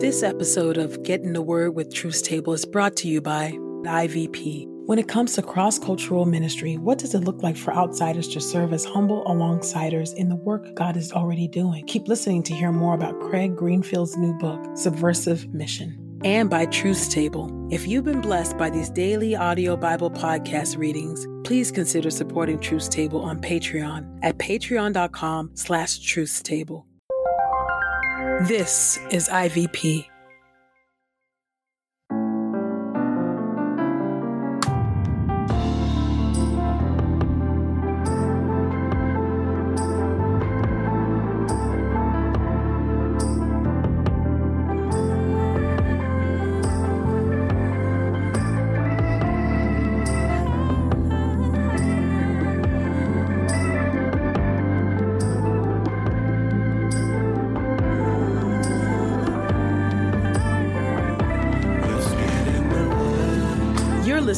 This 0.00 0.22
episode 0.22 0.78
of 0.78 1.02
Get 1.02 1.22
in 1.22 1.32
the 1.32 1.42
Word 1.42 1.74
with 1.74 1.92
Truth's 1.92 2.22
Table 2.22 2.52
is 2.52 2.64
brought 2.64 2.94
to 2.98 3.08
you 3.08 3.20
by 3.20 3.50
IVP. 3.82 4.64
When 4.86 4.96
it 4.96 5.08
comes 5.08 5.34
to 5.34 5.42
cross 5.42 5.76
cultural 5.76 6.24
ministry, 6.24 6.76
what 6.76 6.98
does 6.98 7.16
it 7.16 7.24
look 7.24 7.42
like 7.42 7.56
for 7.56 7.74
outsiders 7.74 8.28
to 8.28 8.40
serve 8.40 8.72
as 8.72 8.84
humble 8.84 9.24
alongsiders 9.24 10.14
in 10.14 10.28
the 10.28 10.36
work 10.36 10.72
God 10.76 10.96
is 10.96 11.10
already 11.10 11.48
doing? 11.48 11.84
Keep 11.86 12.06
listening 12.06 12.44
to 12.44 12.54
hear 12.54 12.70
more 12.70 12.94
about 12.94 13.18
Craig 13.22 13.56
Greenfield's 13.56 14.16
new 14.16 14.32
book, 14.34 14.64
Subversive 14.76 15.52
Mission. 15.52 16.20
And 16.24 16.48
by 16.48 16.66
Truth's 16.66 17.12
Table. 17.12 17.50
If 17.72 17.88
you've 17.88 18.04
been 18.04 18.20
blessed 18.20 18.56
by 18.56 18.70
these 18.70 18.90
daily 18.90 19.34
audio 19.34 19.76
Bible 19.76 20.12
podcast 20.12 20.78
readings, 20.78 21.26
please 21.42 21.72
consider 21.72 22.10
supporting 22.10 22.60
Truth's 22.60 22.88
Table 22.88 23.20
on 23.22 23.40
Patreon 23.40 24.20
at 24.22 24.38
patreon.com 24.38 25.50
slash 25.54 25.98
truthstable. 25.98 26.87
This 28.46 29.00
is 29.10 29.28
IVP. 29.28 30.17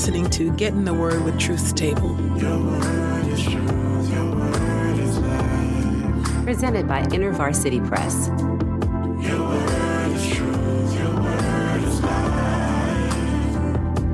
Listening 0.01 0.31
to 0.31 0.51
Get 0.53 0.73
in 0.73 0.87
the 0.87 0.95
Word 0.95 1.23
with 1.27 1.39
Truth's 1.39 1.75
Table. 1.75 2.15
Presented 6.43 6.89
by 6.89 7.03
InterVarsity 7.03 7.87
Press. 7.87 8.29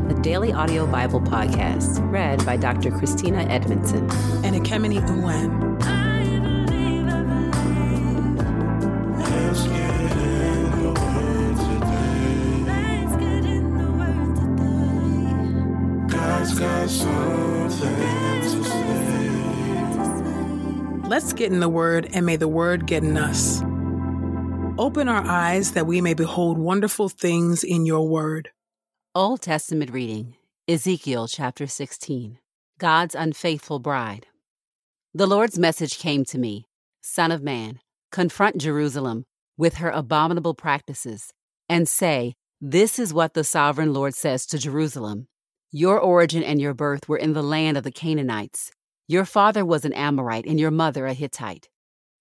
The 0.09 0.21
Daily 0.23 0.53
Audio 0.53 0.89
Bible 0.89 1.21
Podcast, 1.21 2.01
read 2.11 2.45
by 2.45 2.57
Dr. 2.57 2.91
Christina 2.91 3.43
Edmondson. 3.43 4.11
And 4.45 4.57
Ekemini 4.57 5.01
Uwan. 5.07 5.76
Let's 21.17 21.33
get 21.33 21.51
in 21.51 21.61
the 21.61 21.69
Word, 21.71 22.11
and 22.13 22.27
may 22.27 22.37
the 22.37 22.47
Word 22.47 22.87
get 22.87 23.03
in 23.03 23.17
us. 23.17 23.63
Open 24.79 25.09
our 25.09 25.25
eyes 25.25 25.73
that 25.73 25.87
we 25.87 26.03
may 26.03 26.13
behold 26.13 26.59
wonderful 26.59 27.09
things 27.09 27.65
in 27.65 27.87
your 27.87 28.07
Word. 28.07 28.51
Old 29.15 29.41
Testament 29.41 29.91
reading 29.91 30.35
Ezekiel 30.69 31.27
chapter 31.27 31.67
16 31.67 32.39
God's 32.79 33.15
Unfaithful 33.15 33.79
Bride. 33.79 34.27
The 35.15 35.27
Lord's 35.27 35.59
message 35.59 35.99
came 35.99 36.27
to 36.27 36.37
me 36.37 36.67
Son 37.01 37.33
of 37.33 37.43
man, 37.43 37.81
confront 38.13 38.59
Jerusalem 38.59 39.25
with 39.57 39.77
her 39.77 39.89
abominable 39.89 40.53
practices, 40.53 41.33
and 41.67 41.89
say, 41.89 42.35
This 42.61 42.99
is 42.99 43.15
what 43.15 43.33
the 43.33 43.43
sovereign 43.43 43.95
Lord 43.95 44.15
says 44.15 44.45
to 44.49 44.59
Jerusalem 44.59 45.29
Your 45.73 45.99
origin 45.99 46.43
and 46.43 46.61
your 46.61 46.75
birth 46.75 47.09
were 47.09 47.17
in 47.17 47.33
the 47.33 47.43
land 47.43 47.79
of 47.79 47.85
the 47.85 47.91
Canaanites. 47.91 48.71
Your 49.09 49.25
father 49.25 49.65
was 49.65 49.85
an 49.85 49.93
Amorite 49.93 50.47
and 50.47 50.59
your 50.59 50.73
mother 50.73 51.07
a 51.07 51.15
Hittite. 51.15 51.69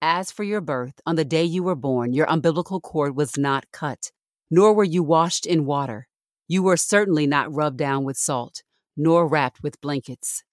As 0.03 0.31
for 0.31 0.43
your 0.43 0.61
birth, 0.61 1.01
on 1.03 1.15
the 1.15 1.25
day 1.25 1.43
you 1.43 1.63
were 1.63 1.75
born, 1.75 2.13
your 2.13 2.29
umbilical 2.29 2.79
cord 2.79 3.15
was 3.15 3.39
not 3.39 3.65
cut, 3.71 4.11
nor 4.51 4.71
were 4.71 4.83
you 4.83 5.01
washed 5.01 5.47
in 5.47 5.65
water. 5.65 6.07
You 6.47 6.61
were 6.61 6.77
certainly 6.77 7.25
not 7.25 7.51
rubbed 7.51 7.77
down 7.77 8.03
with 8.03 8.17
salt, 8.17 8.61
nor 8.95 9.27
wrapped 9.27 9.63
with 9.63 9.81
blankets. 9.81 10.43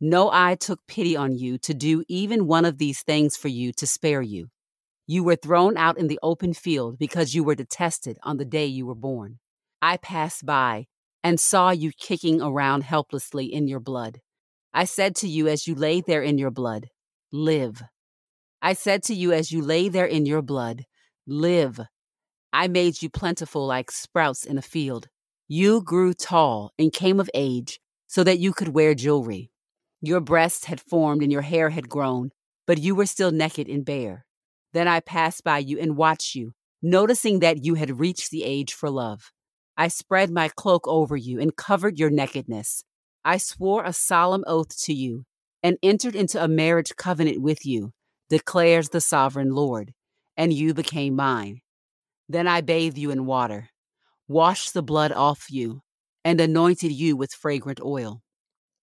No 0.00 0.30
eye 0.32 0.54
took 0.54 0.80
pity 0.88 1.14
on 1.14 1.36
you 1.36 1.58
to 1.58 1.74
do 1.74 2.04
even 2.08 2.46
one 2.46 2.64
of 2.64 2.78
these 2.78 3.02
things 3.02 3.36
for 3.36 3.48
you 3.48 3.70
to 3.74 3.86
spare 3.86 4.22
you. 4.22 4.48
You 5.06 5.22
were 5.22 5.36
thrown 5.36 5.76
out 5.76 5.98
in 5.98 6.06
the 6.06 6.18
open 6.22 6.54
field 6.54 6.98
because 6.98 7.34
you 7.34 7.44
were 7.44 7.54
detested 7.54 8.18
on 8.22 8.38
the 8.38 8.46
day 8.46 8.64
you 8.64 8.86
were 8.86 8.94
born. 8.94 9.40
I 9.82 9.98
passed 9.98 10.46
by 10.46 10.86
and 11.22 11.38
saw 11.38 11.70
you 11.70 11.92
kicking 11.92 12.40
around 12.40 12.84
helplessly 12.84 13.52
in 13.52 13.68
your 13.68 13.80
blood. 13.80 14.20
I 14.74 14.84
said 14.84 15.14
to 15.16 15.28
you 15.28 15.48
as 15.48 15.66
you 15.66 15.74
lay 15.74 16.00
there 16.00 16.22
in 16.22 16.38
your 16.38 16.50
blood, 16.50 16.88
Live. 17.30 17.82
I 18.62 18.72
said 18.72 19.02
to 19.04 19.14
you 19.14 19.30
as 19.32 19.52
you 19.52 19.60
lay 19.60 19.90
there 19.90 20.06
in 20.06 20.24
your 20.24 20.40
blood, 20.40 20.84
Live. 21.26 21.78
I 22.54 22.68
made 22.68 23.02
you 23.02 23.10
plentiful 23.10 23.66
like 23.66 23.90
sprouts 23.90 24.44
in 24.44 24.56
a 24.56 24.62
field. 24.62 25.08
You 25.46 25.82
grew 25.82 26.14
tall 26.14 26.72
and 26.78 26.90
came 26.90 27.20
of 27.20 27.28
age 27.34 27.80
so 28.06 28.24
that 28.24 28.38
you 28.38 28.54
could 28.54 28.68
wear 28.68 28.94
jewelry. 28.94 29.50
Your 30.00 30.20
breasts 30.20 30.64
had 30.64 30.80
formed 30.80 31.22
and 31.22 31.30
your 31.30 31.42
hair 31.42 31.68
had 31.68 31.90
grown, 31.90 32.30
but 32.66 32.78
you 32.78 32.94
were 32.94 33.06
still 33.06 33.30
naked 33.30 33.68
and 33.68 33.84
bare. 33.84 34.24
Then 34.72 34.88
I 34.88 35.00
passed 35.00 35.44
by 35.44 35.58
you 35.58 35.78
and 35.78 35.98
watched 35.98 36.34
you, 36.34 36.52
noticing 36.80 37.40
that 37.40 37.62
you 37.62 37.74
had 37.74 38.00
reached 38.00 38.30
the 38.30 38.44
age 38.44 38.72
for 38.72 38.88
love. 38.88 39.32
I 39.76 39.88
spread 39.88 40.30
my 40.30 40.48
cloak 40.48 40.88
over 40.88 41.16
you 41.16 41.40
and 41.40 41.54
covered 41.54 41.98
your 41.98 42.10
nakedness. 42.10 42.84
I 43.24 43.36
swore 43.36 43.84
a 43.84 43.92
solemn 43.92 44.44
oath 44.46 44.76
to 44.84 44.92
you 44.92 45.24
and 45.62 45.78
entered 45.82 46.16
into 46.16 46.42
a 46.42 46.48
marriage 46.48 46.96
covenant 46.96 47.40
with 47.40 47.64
you, 47.64 47.92
declares 48.28 48.88
the 48.88 49.00
sovereign 49.00 49.50
Lord, 49.50 49.94
and 50.36 50.52
you 50.52 50.74
became 50.74 51.14
mine. 51.14 51.60
Then 52.28 52.48
I 52.48 52.62
bathed 52.62 52.98
you 52.98 53.10
in 53.10 53.26
water, 53.26 53.68
washed 54.26 54.74
the 54.74 54.82
blood 54.82 55.12
off 55.12 55.46
you, 55.50 55.82
and 56.24 56.40
anointed 56.40 56.90
you 56.90 57.16
with 57.16 57.32
fragrant 57.32 57.80
oil. 57.80 58.22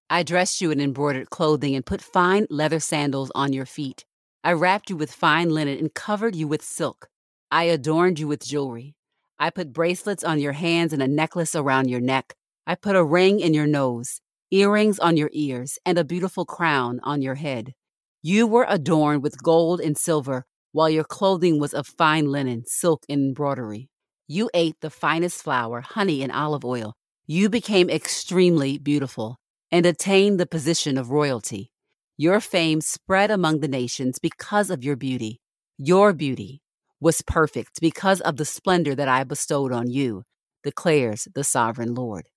I 0.10 0.24
dressed 0.24 0.62
you 0.62 0.72
in 0.72 0.80
embroidered 0.80 1.30
clothing 1.30 1.76
and 1.76 1.86
put 1.86 2.02
fine 2.02 2.48
leather 2.50 2.80
sandals 2.80 3.32
on 3.36 3.54
your 3.54 3.66
feet. 3.66 4.06
I 4.44 4.54
wrapped 4.54 4.90
you 4.90 4.96
with 4.96 5.12
fine 5.12 5.50
linen 5.50 5.78
and 5.78 5.94
covered 5.94 6.36
you 6.36 6.48
with 6.48 6.64
silk. 6.64 7.10
I 7.52 7.66
adorned 7.66 8.20
you 8.20 8.28
with 8.28 8.46
jewelry. 8.46 8.96
I 9.38 9.50
put 9.50 9.74
bracelets 9.74 10.24
on 10.24 10.40
your 10.40 10.54
hands 10.54 10.94
and 10.94 11.02
a 11.02 11.08
necklace 11.08 11.56
around 11.56 11.90
your 11.90 12.00
neck. 12.00 12.36
I 12.66 12.76
put 12.76 12.96
a 12.96 13.04
ring 13.04 13.40
in 13.40 13.54
your 13.54 13.68
nose, 13.68 14.22
earrings 14.52 15.00
on 15.00 15.18
your 15.18 15.30
ears, 15.34 15.78
and 15.86 15.98
a 15.98 16.04
beautiful 16.04 16.46
crown 16.46 17.00
on 17.04 17.22
your 17.22 17.36
head. 17.36 17.74
You 18.22 18.48
were 18.48 18.66
adorned 18.68 19.24
with 19.24 19.42
gold 19.42 19.80
and 19.80 19.98
silver, 19.98 20.46
while 20.72 20.90
your 20.90 21.04
clothing 21.04 21.60
was 21.60 21.74
of 21.74 21.88
fine 21.88 22.26
linen, 22.26 22.64
silk, 22.66 23.04
and 23.08 23.30
embroidery. 23.30 23.90
You 24.28 24.50
ate 24.54 24.76
the 24.82 24.90
finest 24.90 25.42
flour, 25.42 25.82
honey, 25.82 26.22
and 26.22 26.32
olive 26.32 26.66
oil. 26.66 26.94
You 27.26 27.50
became 27.50 27.90
extremely 27.90 28.78
beautiful 28.78 29.38
and 29.72 29.86
attained 29.86 30.40
the 30.40 30.46
position 30.46 30.98
of 30.98 31.12
royalty. 31.12 31.72
Your 32.18 32.40
fame 32.40 32.82
spread 32.82 33.32
among 33.32 33.60
the 33.60 33.68
nations 33.68 34.20
because 34.20 34.70
of 34.70 34.84
your 34.84 34.96
beauty. 34.96 35.40
Your 35.78 36.12
beauty 36.12 36.62
was 37.00 37.22
perfect 37.22 37.80
because 37.80 38.20
of 38.22 38.36
the 38.38 38.46
splendor 38.46 38.94
that 38.96 39.08
I 39.08 39.24
bestowed 39.24 39.72
on 39.72 39.90
you, 39.90 40.24
declares 40.64 41.28
the 41.34 41.44
sovereign 41.44 41.94
Lord. 41.94 42.28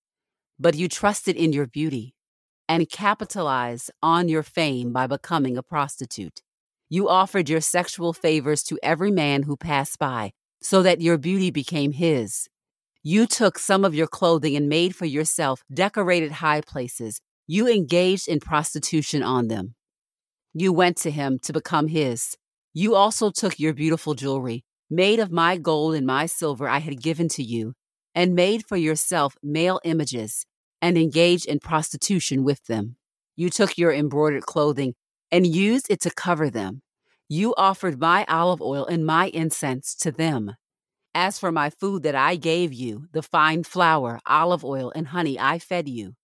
But 0.62 0.76
you 0.76 0.86
trusted 0.86 1.34
in 1.34 1.52
your 1.52 1.66
beauty 1.66 2.14
and 2.68 2.88
capitalized 2.88 3.90
on 4.00 4.28
your 4.28 4.44
fame 4.44 4.92
by 4.92 5.08
becoming 5.08 5.56
a 5.56 5.62
prostitute. 5.62 6.40
You 6.88 7.08
offered 7.08 7.48
your 7.48 7.60
sexual 7.60 8.12
favors 8.12 8.62
to 8.64 8.78
every 8.80 9.10
man 9.10 9.42
who 9.42 9.56
passed 9.56 9.98
by 9.98 10.30
so 10.62 10.80
that 10.84 11.00
your 11.00 11.18
beauty 11.18 11.50
became 11.50 11.90
his. 11.90 12.48
You 13.02 13.26
took 13.26 13.58
some 13.58 13.84
of 13.84 13.92
your 13.92 14.06
clothing 14.06 14.54
and 14.54 14.68
made 14.68 14.94
for 14.94 15.04
yourself 15.04 15.64
decorated 15.74 16.30
high 16.30 16.60
places. 16.60 17.20
You 17.48 17.66
engaged 17.66 18.28
in 18.28 18.38
prostitution 18.38 19.24
on 19.24 19.48
them. 19.48 19.74
You 20.54 20.72
went 20.72 20.96
to 20.98 21.10
him 21.10 21.40
to 21.40 21.52
become 21.52 21.88
his. 21.88 22.36
You 22.72 22.94
also 22.94 23.32
took 23.32 23.58
your 23.58 23.74
beautiful 23.74 24.14
jewelry, 24.14 24.62
made 24.88 25.18
of 25.18 25.32
my 25.32 25.56
gold 25.56 25.96
and 25.96 26.06
my 26.06 26.26
silver 26.26 26.68
I 26.68 26.78
had 26.78 27.02
given 27.02 27.28
to 27.30 27.42
you, 27.42 27.74
and 28.14 28.36
made 28.36 28.64
for 28.64 28.76
yourself 28.76 29.34
male 29.42 29.80
images, 29.82 30.46
and 30.82 30.98
engaged 30.98 31.46
in 31.46 31.60
prostitution 31.60 32.42
with 32.42 32.66
them. 32.66 32.96
You 33.36 33.48
took 33.48 33.78
your 33.78 33.92
embroidered 33.92 34.42
clothing 34.42 34.94
and 35.30 35.46
used 35.46 35.86
it 35.88 36.00
to 36.00 36.10
cover 36.10 36.50
them. 36.50 36.82
You 37.28 37.54
offered 37.56 37.98
my 37.98 38.26
olive 38.28 38.60
oil 38.60 38.84
and 38.84 39.06
my 39.06 39.28
incense 39.28 39.94
to 40.00 40.12
them. 40.12 40.56
As 41.14 41.38
for 41.38 41.52
my 41.52 41.70
food 41.70 42.02
that 42.02 42.14
I 42.14 42.36
gave 42.36 42.72
you, 42.72 43.06
the 43.12 43.22
fine 43.22 43.64
flour, 43.64 44.18
olive 44.26 44.64
oil, 44.64 44.92
and 44.94 45.08
honey 45.08 45.38
I 45.38 45.58
fed 45.58 45.88
you, 45.88 46.14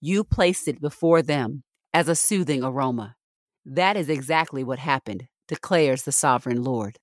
you 0.00 0.24
placed 0.24 0.68
it 0.68 0.80
before 0.80 1.22
them 1.22 1.62
as 1.94 2.08
a 2.08 2.14
soothing 2.14 2.62
aroma. 2.62 3.16
That 3.64 3.96
is 3.96 4.08
exactly 4.08 4.62
what 4.62 4.78
happened, 4.78 5.28
declares 5.48 6.02
the 6.02 6.12
sovereign 6.12 6.62
Lord. 6.62 6.98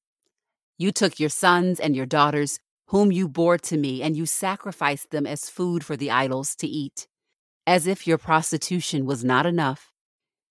You 0.77 0.91
took 0.91 1.19
your 1.19 1.29
sons 1.29 1.79
and 1.79 1.95
your 1.95 2.05
daughters, 2.05 2.59
whom 2.89 3.11
you 3.11 3.27
bore 3.27 3.57
to 3.57 3.77
me, 3.77 4.01
and 4.01 4.17
you 4.17 4.25
sacrificed 4.25 5.11
them 5.11 5.27
as 5.27 5.49
food 5.49 5.85
for 5.85 5.95
the 5.95 6.09
idols 6.09 6.55
to 6.55 6.67
eat. 6.67 7.07
As 7.67 7.85
if 7.85 8.07
your 8.07 8.17
prostitution 8.17 9.05
was 9.05 9.23
not 9.23 9.45
enough, 9.45 9.91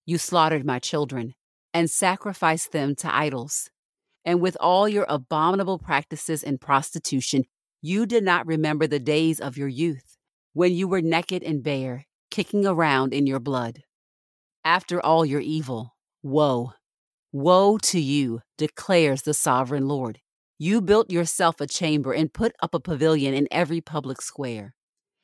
you 0.06 0.19
slaughtered 0.19 0.64
my 0.64 0.79
children 0.79 1.35
and 1.75 1.90
sacrificed 1.90 2.70
them 2.70 2.94
to 2.94 3.14
idols. 3.14 3.70
And 4.25 4.40
with 4.40 4.56
all 4.61 4.88
your 4.88 5.05
abominable 5.08 5.79
practices 5.79 6.44
in 6.44 6.58
prostitution, 6.58 7.43
you 7.82 8.06
did 8.06 8.23
not 8.23 8.46
remember 8.46 8.87
the 8.87 9.00
days 9.00 9.40
of 9.40 9.56
your 9.56 9.69
youth, 9.69 10.17
when 10.52 10.73
you 10.73 10.87
were 10.87 11.02
naked 11.02 11.43
and 11.43 11.62
bare, 11.62 12.06
kicking 12.31 12.64
around 12.64 13.12
in 13.12 13.26
your 13.26 13.40
blood. 13.40 13.82
After 14.64 15.05
all 15.05 15.26
your 15.26 15.40
evil, 15.40 15.96
woe, 16.23 16.73
woe 17.32 17.79
to 17.79 18.00
you, 18.00 18.43
declares 18.56 19.23
the 19.23 19.35
sovereign 19.35 19.88
Lord. 19.88 20.20
You 20.60 20.81
built 20.81 21.12
yourself 21.12 21.60
a 21.60 21.69
chamber 21.69 22.12
and 22.12 22.32
put 22.32 22.52
up 22.60 22.75
a 22.75 22.81
pavilion 22.81 23.32
in 23.32 23.46
every 23.49 23.81
public 23.81 24.20
square. 24.20 24.75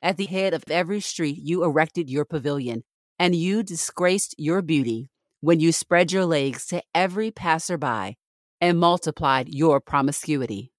At 0.01 0.15
the 0.15 0.27
head 0.27 0.53
of 0.53 0.63
every 0.69 1.01
street, 1.01 1.37
you 1.43 1.65
erected 1.65 2.09
your 2.09 2.23
pavilion, 2.23 2.85
and 3.19 3.35
you 3.35 3.61
disgraced 3.61 4.33
your 4.37 4.61
beauty 4.61 5.09
when 5.41 5.59
you 5.59 5.73
spread 5.73 6.13
your 6.13 6.25
legs 6.25 6.65
to 6.67 6.81
every 6.93 7.31
passerby 7.31 8.17
and 8.61 8.79
multiplied 8.79 9.49
your 9.49 9.81
promiscuity. 9.81 10.71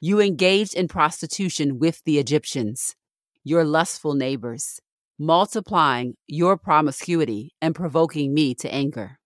You 0.00 0.20
engaged 0.20 0.74
in 0.76 0.86
prostitution 0.86 1.80
with 1.80 2.04
the 2.04 2.20
Egyptians, 2.20 2.94
your 3.42 3.64
lustful 3.64 4.14
neighbors, 4.14 4.78
multiplying 5.18 6.14
your 6.28 6.56
promiscuity 6.56 7.54
and 7.60 7.74
provoking 7.74 8.32
me 8.32 8.54
to 8.54 8.72
anger. 8.72 9.18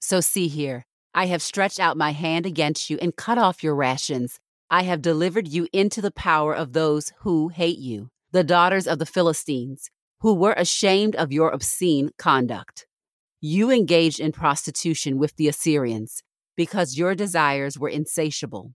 So 0.00 0.22
see 0.22 0.48
here, 0.48 0.86
I 1.14 1.26
have 1.26 1.42
stretched 1.42 1.78
out 1.78 1.96
my 1.96 2.12
hand 2.12 2.46
against 2.46 2.88
you 2.88 2.98
and 3.02 3.14
cut 3.14 3.36
off 3.36 3.62
your 3.62 3.74
rations. 3.74 4.40
I 4.70 4.84
have 4.84 5.02
delivered 5.02 5.46
you 5.46 5.68
into 5.72 6.00
the 6.00 6.10
power 6.10 6.54
of 6.54 6.72
those 6.72 7.12
who 7.20 7.48
hate 7.48 7.78
you, 7.78 8.08
the 8.30 8.42
daughters 8.42 8.86
of 8.86 8.98
the 8.98 9.06
Philistines, 9.06 9.90
who 10.20 10.32
were 10.32 10.54
ashamed 10.56 11.14
of 11.16 11.30
your 11.30 11.50
obscene 11.50 12.10
conduct. 12.16 12.86
You 13.40 13.70
engaged 13.70 14.20
in 14.20 14.32
prostitution 14.32 15.18
with 15.18 15.36
the 15.36 15.48
Assyrians 15.48 16.22
because 16.56 16.96
your 16.96 17.14
desires 17.14 17.78
were 17.78 17.88
insatiable. 17.88 18.72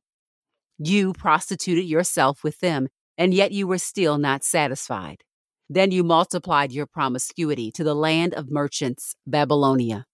You 0.77 1.13
prostituted 1.13 1.85
yourself 1.85 2.43
with 2.43 2.59
them, 2.59 2.87
and 3.17 3.33
yet 3.33 3.51
you 3.51 3.65
were 3.65 3.79
still 3.79 4.19
not 4.19 4.43
satisfied. 4.43 5.23
Then 5.69 5.91
you 5.91 6.03
multiplied 6.03 6.71
your 6.71 6.85
promiscuity 6.85 7.71
to 7.71 7.83
the 7.83 7.95
land 7.95 8.35
of 8.35 8.51
merchants, 8.51 9.15
Babylonia. 9.25 10.05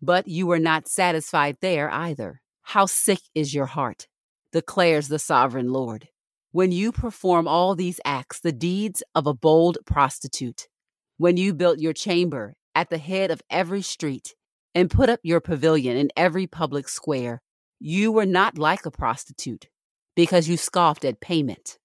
But 0.00 0.28
you 0.28 0.46
were 0.46 0.58
not 0.58 0.88
satisfied 0.88 1.56
there 1.60 1.90
either. 1.90 2.40
How 2.62 2.86
sick 2.86 3.20
is 3.34 3.54
your 3.54 3.66
heart, 3.66 4.06
declares 4.52 5.08
the 5.08 5.18
sovereign 5.18 5.72
Lord, 5.72 6.08
when 6.52 6.72
you 6.72 6.92
perform 6.92 7.46
all 7.46 7.74
these 7.74 8.00
acts, 8.04 8.40
the 8.40 8.52
deeds 8.52 9.02
of 9.14 9.26
a 9.26 9.34
bold 9.34 9.78
prostitute. 9.86 10.68
When 11.16 11.36
you 11.36 11.52
built 11.52 11.78
your 11.78 11.92
chamber 11.92 12.54
at 12.74 12.90
the 12.90 12.98
head 12.98 13.30
of 13.30 13.42
every 13.50 13.82
street 13.82 14.34
and 14.74 14.90
put 14.90 15.10
up 15.10 15.20
your 15.22 15.40
pavilion 15.40 15.96
in 15.96 16.10
every 16.16 16.46
public 16.46 16.88
square, 16.88 17.42
you 17.80 18.12
were 18.12 18.26
not 18.26 18.58
like 18.58 18.86
a 18.86 18.90
prostitute 18.90 19.68
because 20.14 20.48
you 20.48 20.56
scoffed 20.56 21.04
at 21.04 21.20
payment. 21.20 21.78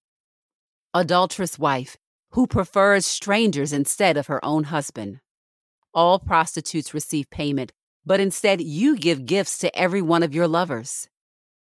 Adulterous 0.93 1.57
wife 1.57 1.97
who 2.31 2.47
prefers 2.47 3.05
strangers 3.05 3.71
instead 3.71 4.17
of 4.17 4.27
her 4.27 4.43
own 4.43 4.65
husband. 4.65 5.19
All 5.93 6.17
prostitutes 6.17 6.93
receive 6.93 7.29
payment 7.29 7.71
but 8.05 8.19
instead 8.19 8.61
you 8.61 8.97
give 8.97 9.25
gifts 9.25 9.57
to 9.59 9.75
every 9.77 10.01
one 10.01 10.23
of 10.23 10.35
your 10.35 10.47
lovers. 10.47 11.07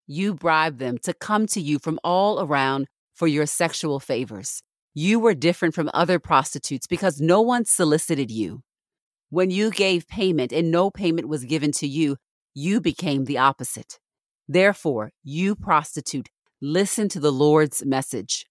You 0.06 0.34
bribe 0.34 0.78
them 0.78 0.98
to 1.04 1.14
come 1.14 1.46
to 1.48 1.60
you 1.60 1.78
from 1.78 2.00
all 2.02 2.40
around 2.40 2.88
for 3.14 3.28
your 3.28 3.46
sexual 3.46 4.00
favors. 4.00 4.62
You 4.94 5.20
were 5.20 5.34
different 5.34 5.74
from 5.74 5.90
other 5.94 6.18
prostitutes 6.18 6.86
because 6.86 7.20
no 7.20 7.40
one 7.40 7.64
solicited 7.64 8.30
you. 8.30 8.62
When 9.28 9.50
you 9.50 9.70
gave 9.70 10.08
payment 10.08 10.52
and 10.52 10.70
no 10.70 10.90
payment 10.90 11.28
was 11.28 11.44
given 11.44 11.70
to 11.72 11.86
you, 11.86 12.16
you 12.54 12.80
became 12.80 13.26
the 13.26 13.38
opposite. 13.38 14.00
Therefore, 14.48 15.12
you 15.22 15.54
prostitute, 15.54 16.30
listen 16.60 17.08
to 17.10 17.20
the 17.20 17.30
Lord's 17.30 17.84
message. 17.86 18.46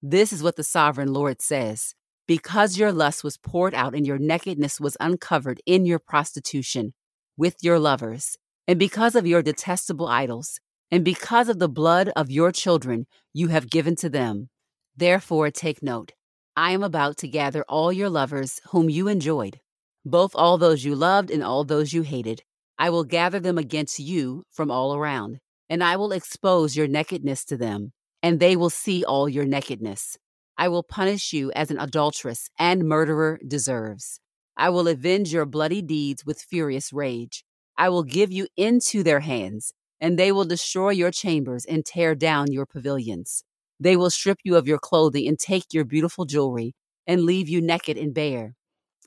This 0.00 0.32
is 0.32 0.42
what 0.42 0.56
the 0.56 0.64
sovereign 0.64 1.12
Lord 1.12 1.42
says. 1.42 1.94
Because 2.26 2.78
your 2.78 2.92
lust 2.92 3.22
was 3.22 3.36
poured 3.36 3.74
out 3.74 3.94
and 3.94 4.06
your 4.06 4.16
nakedness 4.16 4.80
was 4.80 4.96
uncovered 4.98 5.60
in 5.66 5.84
your 5.84 5.98
prostitution, 5.98 6.94
with 7.36 7.56
your 7.62 7.78
lovers, 7.78 8.36
and 8.66 8.78
because 8.78 9.14
of 9.14 9.26
your 9.26 9.42
detestable 9.42 10.08
idols, 10.08 10.60
and 10.90 11.04
because 11.04 11.48
of 11.48 11.58
the 11.58 11.68
blood 11.68 12.10
of 12.14 12.30
your 12.30 12.52
children 12.52 13.06
you 13.32 13.48
have 13.48 13.70
given 13.70 13.96
to 13.96 14.08
them. 14.08 14.48
Therefore, 14.96 15.50
take 15.50 15.82
note 15.82 16.12
I 16.56 16.72
am 16.72 16.82
about 16.82 17.16
to 17.18 17.28
gather 17.28 17.64
all 17.68 17.92
your 17.92 18.10
lovers 18.10 18.60
whom 18.70 18.90
you 18.90 19.08
enjoyed, 19.08 19.60
both 20.04 20.32
all 20.34 20.58
those 20.58 20.84
you 20.84 20.94
loved 20.94 21.30
and 21.30 21.42
all 21.42 21.64
those 21.64 21.92
you 21.92 22.02
hated. 22.02 22.42
I 22.78 22.90
will 22.90 23.04
gather 23.04 23.40
them 23.40 23.56
against 23.56 23.98
you 23.98 24.44
from 24.50 24.70
all 24.70 24.94
around, 24.94 25.38
and 25.70 25.82
I 25.82 25.96
will 25.96 26.12
expose 26.12 26.76
your 26.76 26.88
nakedness 26.88 27.44
to 27.46 27.56
them, 27.56 27.92
and 28.22 28.38
they 28.38 28.54
will 28.54 28.70
see 28.70 29.04
all 29.04 29.28
your 29.28 29.46
nakedness. 29.46 30.18
I 30.58 30.68
will 30.68 30.82
punish 30.82 31.32
you 31.32 31.50
as 31.52 31.70
an 31.70 31.78
adulteress 31.78 32.50
and 32.58 32.84
murderer 32.84 33.40
deserves. 33.46 34.20
I 34.56 34.70
will 34.70 34.88
avenge 34.88 35.32
your 35.32 35.46
bloody 35.46 35.82
deeds 35.82 36.24
with 36.24 36.42
furious 36.42 36.92
rage. 36.92 37.44
I 37.76 37.88
will 37.88 38.02
give 38.02 38.30
you 38.30 38.48
into 38.56 39.02
their 39.02 39.20
hands, 39.20 39.72
and 40.00 40.18
they 40.18 40.32
will 40.32 40.44
destroy 40.44 40.90
your 40.90 41.10
chambers 41.10 41.64
and 41.64 41.84
tear 41.84 42.14
down 42.14 42.52
your 42.52 42.66
pavilions. 42.66 43.44
They 43.80 43.96
will 43.96 44.10
strip 44.10 44.38
you 44.44 44.56
of 44.56 44.68
your 44.68 44.78
clothing 44.78 45.26
and 45.26 45.38
take 45.38 45.72
your 45.72 45.84
beautiful 45.84 46.24
jewelry 46.24 46.74
and 47.06 47.24
leave 47.24 47.48
you 47.48 47.60
naked 47.60 47.96
and 47.96 48.14
bare. 48.14 48.54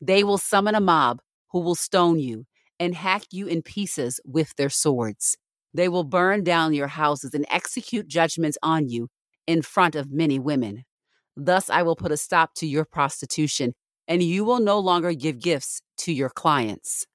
They 0.01 0.23
will 0.23 0.37
summon 0.37 0.75
a 0.75 0.81
mob 0.81 1.21
who 1.51 1.59
will 1.59 1.75
stone 1.75 2.19
you 2.19 2.45
and 2.79 2.95
hack 2.95 3.23
you 3.31 3.47
in 3.47 3.61
pieces 3.61 4.19
with 4.25 4.55
their 4.55 4.69
swords. 4.69 5.37
They 5.73 5.87
will 5.87 6.03
burn 6.03 6.43
down 6.43 6.73
your 6.73 6.87
houses 6.87 7.33
and 7.33 7.45
execute 7.49 8.07
judgments 8.07 8.57
on 8.61 8.89
you 8.89 9.09
in 9.47 9.61
front 9.61 9.95
of 9.95 10.11
many 10.11 10.39
women. 10.39 10.83
Thus 11.37 11.69
I 11.69 11.83
will 11.83 11.95
put 11.95 12.11
a 12.11 12.17
stop 12.17 12.53
to 12.55 12.67
your 12.67 12.85
prostitution 12.85 13.73
and 14.07 14.21
you 14.21 14.43
will 14.45 14.59
no 14.59 14.79
longer 14.79 15.13
give 15.13 15.39
gifts 15.39 15.81
to 15.97 16.13
your 16.13 16.29
clients. 16.29 17.05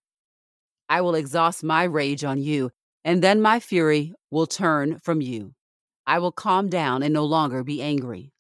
I 0.89 1.01
will 1.01 1.15
exhaust 1.15 1.63
my 1.63 1.85
rage 1.85 2.25
on 2.25 2.43
you, 2.43 2.71
and 3.05 3.23
then 3.23 3.41
my 3.41 3.61
fury 3.61 4.13
will 4.31 4.47
turn 4.47 4.99
from 4.99 5.21
you. 5.21 5.55
I 6.07 6.19
will 6.19 6.33
calm 6.33 6.69
down 6.69 7.03
and 7.03 7.15
no 7.15 7.25
longer 7.25 7.63
be 7.63 7.81
angry. 7.81 8.33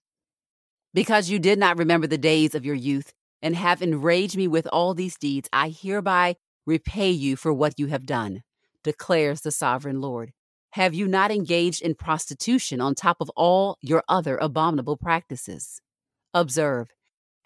Because 0.92 1.30
you 1.30 1.38
did 1.38 1.58
not 1.58 1.78
remember 1.78 2.08
the 2.08 2.18
days 2.18 2.54
of 2.54 2.64
your 2.64 2.74
youth 2.74 3.12
and 3.40 3.54
have 3.54 3.80
enraged 3.80 4.36
me 4.36 4.48
with 4.48 4.66
all 4.72 4.94
these 4.94 5.16
deeds, 5.16 5.48
I 5.52 5.68
hereby 5.68 6.36
repay 6.66 7.10
you 7.10 7.36
for 7.36 7.52
what 7.52 7.78
you 7.78 7.86
have 7.86 8.06
done, 8.06 8.42
declares 8.82 9.42
the 9.42 9.52
sovereign 9.52 10.00
Lord. 10.00 10.32
Have 10.74 10.94
you 10.94 11.06
not 11.06 11.30
engaged 11.30 11.82
in 11.82 11.94
prostitution 11.94 12.80
on 12.80 12.94
top 12.94 13.18
of 13.20 13.30
all 13.36 13.76
your 13.80 14.02
other 14.08 14.36
abominable 14.36 14.96
practices? 14.96 15.80
Observe, 16.34 16.88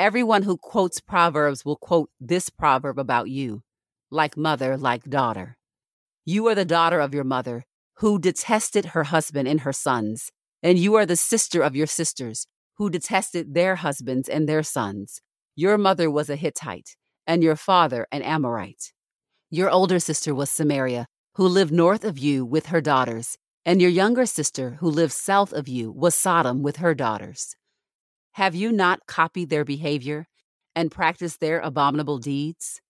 Everyone 0.01 0.43
who 0.43 0.57
quotes 0.57 1.01
Proverbs 1.01 1.65
will 1.65 1.77
quote 1.77 2.11
this 2.21 2.51
proverb 2.51 2.99
about 2.99 3.29
you 3.29 3.63
like 4.11 4.37
mother, 4.37 4.77
like 4.77 5.05
daughter. 5.05 5.57
You 6.25 6.47
are 6.49 6.55
the 6.55 6.65
daughter 6.65 7.01
of 7.01 7.15
your 7.15 7.25
mother, 7.25 7.65
who 7.99 8.19
detested 8.19 8.87
her 8.87 9.05
husband 9.05 9.49
and 9.49 9.61
her 9.61 9.73
sons, 9.73 10.31
and 10.63 10.79
you 10.79 10.95
are 10.95 11.07
the 11.07 11.17
sister 11.17 11.63
of 11.63 11.77
your 11.77 11.87
sisters, 11.87 12.47
who 12.77 12.91
detested 12.91 13.55
their 13.55 13.77
husbands 13.77 14.29
and 14.29 14.49
their 14.49 14.63
sons. 14.63 15.21
Your 15.55 15.79
mother 15.79 16.11
was 16.11 16.31
a 16.31 16.37
Hittite, 16.37 16.97
and 17.27 17.43
your 17.43 17.57
father 17.57 18.07
an 18.11 18.23
Amorite. 18.23 18.93
Your 19.51 19.71
older 19.71 20.01
sister 20.01 20.35
was 20.35 20.51
Samaria, 20.51 21.07
who 21.35 21.47
lived 21.47 21.73
north 21.73 22.05
of 22.05 22.19
you 22.19 22.45
with 22.45 22.67
her 22.67 22.81
daughters, 22.81 23.37
and 23.65 23.81
your 23.81 23.91
younger 23.91 24.27
sister, 24.27 24.77
who 24.81 24.91
lived 24.91 25.13
south 25.13 25.53
of 25.53 25.69
you, 25.69 25.93
was 25.93 26.15
Sodom 26.15 26.63
with 26.63 26.77
her 26.77 26.95
daughters. 26.95 27.57
Have 28.35 28.57
you 28.57 28.73
not 28.73 29.07
copied 29.07 29.49
their 29.49 29.65
behavior 29.65 30.27
and 30.75 30.91
practiced 30.91 31.39
their 31.39 31.61
abominable 31.61 32.19
deeds? 32.19 32.81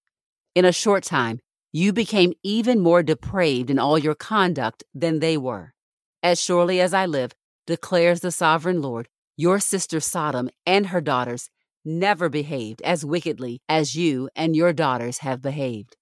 In 0.55 0.65
a 0.65 0.73
short 0.73 1.05
time, 1.05 1.41
you 1.71 1.93
became 1.93 2.33
even 2.43 2.81
more 2.81 3.03
depraved 3.03 3.69
in 3.69 3.79
all 3.79 3.99
your 3.99 4.15
conduct 4.15 4.85
than 4.95 5.19
they 5.19 5.37
were. 5.37 5.75
As 6.23 6.41
surely 6.41 6.81
as 6.81 6.95
I 6.95 7.05
live, 7.05 7.33
declares 7.67 8.21
the 8.21 8.33
sovereign 8.33 8.81
Lord, 8.81 9.07
your 9.37 9.61
sister 9.61 10.01
Sodom 10.01 10.49
and 10.65 10.87
her 10.87 11.03
daughters 11.03 11.51
never 11.85 12.31
behaved 12.31 12.81
as 12.81 13.05
wickedly 13.05 13.61
as 13.69 13.95
you 13.95 14.31
and 14.35 14.57
your 14.57 14.73
daughters 14.73 15.19
have 15.19 15.43
behaved. 15.43 15.95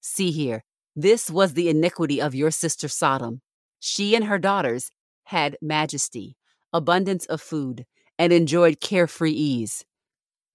See 0.00 0.30
here, 0.30 0.64
this 0.94 1.30
was 1.30 1.52
the 1.52 1.68
iniquity 1.68 2.18
of 2.18 2.34
your 2.34 2.50
sister 2.50 2.88
Sodom. 2.88 3.42
She 3.78 4.14
and 4.14 4.24
her 4.24 4.38
daughters 4.38 4.88
had 5.24 5.58
majesty, 5.60 6.38
abundance 6.72 7.26
of 7.26 7.42
food, 7.42 7.84
and 8.18 8.32
enjoyed 8.32 8.80
carefree 8.80 9.32
ease. 9.32 9.84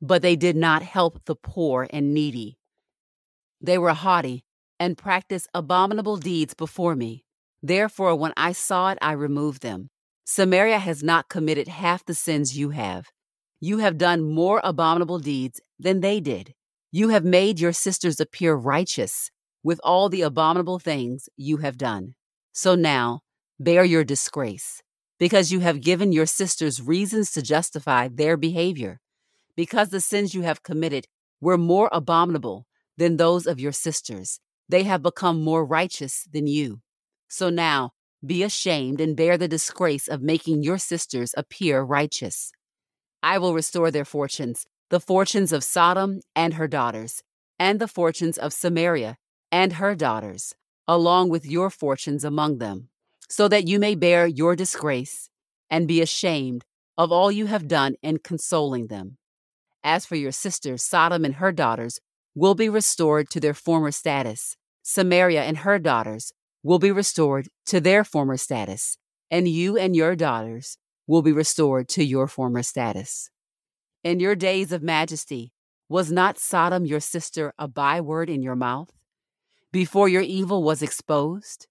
But 0.02 0.22
they 0.22 0.36
did 0.36 0.56
not 0.56 0.82
help 0.82 1.26
the 1.26 1.36
poor 1.36 1.88
and 1.92 2.14
needy. 2.14 2.58
They 3.62 3.78
were 3.78 3.94
haughty 3.94 4.44
and 4.80 4.98
practiced 4.98 5.48
abominable 5.54 6.18
deeds 6.18 6.56
before 6.56 6.96
me. 6.96 7.24
Therefore, 7.62 8.16
when 8.16 8.34
I 8.36 8.54
saw 8.54 8.92
it, 8.92 8.98
I 9.02 9.12
removed 9.12 9.62
them. 9.62 9.90
Samaria 10.26 10.80
has 10.80 11.04
not 11.04 11.30
committed 11.30 11.68
half 11.68 12.04
the 12.06 12.16
sins 12.16 12.58
you 12.58 12.72
have. 12.72 13.10
You 13.60 13.78
have 13.78 14.00
done 14.00 14.24
more 14.24 14.60
abominable 14.64 15.20
deeds 15.20 15.62
than 15.78 16.00
they 16.00 16.20
did. 16.20 16.56
You 16.92 17.10
have 17.10 17.24
made 17.24 17.60
your 17.60 17.74
sisters 17.74 18.20
appear 18.20 18.56
righteous 18.56 19.30
with 19.64 19.80
all 19.84 20.10
the 20.10 20.24
abominable 20.24 20.80
things 20.80 21.30
you 21.38 21.58
have 21.58 21.78
done. 21.78 22.16
So 22.52 22.74
now, 22.74 23.22
bear 23.60 23.84
your 23.84 24.04
disgrace, 24.04 24.82
because 25.22 25.52
you 25.52 25.60
have 25.60 25.82
given 25.82 26.12
your 26.12 26.26
sisters 26.26 26.82
reasons 26.82 27.30
to 27.30 27.44
justify 27.44 28.08
their 28.08 28.36
behavior. 28.36 29.00
Because 29.56 29.90
the 29.90 30.02
sins 30.02 30.34
you 30.34 30.42
have 30.42 30.64
committed 30.64 31.06
were 31.40 31.60
more 31.60 31.90
abominable 31.92 32.66
than 32.98 33.18
those 33.18 33.46
of 33.46 33.60
your 33.60 33.72
sisters, 33.72 34.40
they 34.68 34.82
have 34.82 35.04
become 35.04 35.40
more 35.40 35.64
righteous 35.64 36.28
than 36.34 36.48
you. 36.48 36.82
So 37.28 37.52
now, 37.52 37.92
be 38.26 38.42
ashamed 38.42 39.00
and 39.00 39.16
bear 39.16 39.38
the 39.38 39.48
disgrace 39.48 40.08
of 40.08 40.24
making 40.24 40.64
your 40.64 40.80
sisters 40.80 41.36
appear 41.38 41.84
righteous. 41.84 42.52
I 43.22 43.38
will 43.38 43.54
restore 43.54 43.92
their 43.92 44.06
fortunes, 44.06 44.66
the 44.90 45.00
fortunes 45.00 45.54
of 45.54 45.64
Sodom 45.64 46.22
and 46.36 46.56
her 46.56 46.68
daughters, 46.68 47.22
and 47.60 47.80
the 47.80 47.88
fortunes 47.88 48.40
of 48.40 48.54
Samaria 48.54 49.18
and 49.52 49.74
her 49.74 49.94
daughters, 49.94 50.56
along 50.88 51.30
with 51.30 51.46
your 51.46 51.70
fortunes 51.70 52.24
among 52.24 52.58
them, 52.58 52.90
so 53.32 53.48
that 53.48 53.66
you 53.66 53.80
may 53.80 53.96
bear 53.96 54.28
your 54.28 54.58
disgrace 54.58 55.30
and 55.70 55.88
be 55.88 56.02
ashamed 56.02 56.66
of 56.98 57.14
all 57.14 57.32
you 57.32 57.46
have 57.46 57.66
done 57.66 57.96
in 58.04 58.18
consoling 58.18 58.88
them. 58.88 59.18
As 59.86 60.06
for 60.06 60.18
your 60.18 60.34
sister, 60.34 60.78
Sodom 60.78 61.24
and 61.24 61.36
her 61.36 61.54
daughters 61.54 62.02
will 62.36 62.56
be 62.56 62.68
restored 62.68 63.30
to 63.30 63.40
their 63.40 63.54
former 63.54 63.92
status. 63.92 64.58
Samaria 64.84 65.44
and 65.44 65.60
her 65.60 65.80
daughters 65.80 66.34
will 66.62 66.78
be 66.78 66.92
restored 66.92 67.48
to 67.68 67.80
their 67.80 68.04
former 68.04 68.36
status, 68.36 68.98
and 69.32 69.48
you 69.48 69.78
and 69.78 69.96
your 69.96 70.14
daughters 70.14 70.78
will 71.08 71.22
be 71.22 71.32
restored 71.32 71.88
to 71.88 72.04
your 72.04 72.28
former 72.28 72.62
status. 72.62 73.30
In 74.04 74.20
your 74.20 74.36
days 74.36 74.74
of 74.74 74.84
majesty, 74.84 75.54
was 75.88 76.12
not 76.12 76.38
Sodom 76.38 76.86
your 76.86 77.00
sister 77.00 77.54
a 77.58 77.70
byword 77.70 78.30
in 78.30 78.42
your 78.42 78.58
mouth? 78.58 78.92
Before 79.72 80.10
your 80.10 80.22
evil 80.22 80.64
was 80.64 80.82
exposed? 80.82 81.68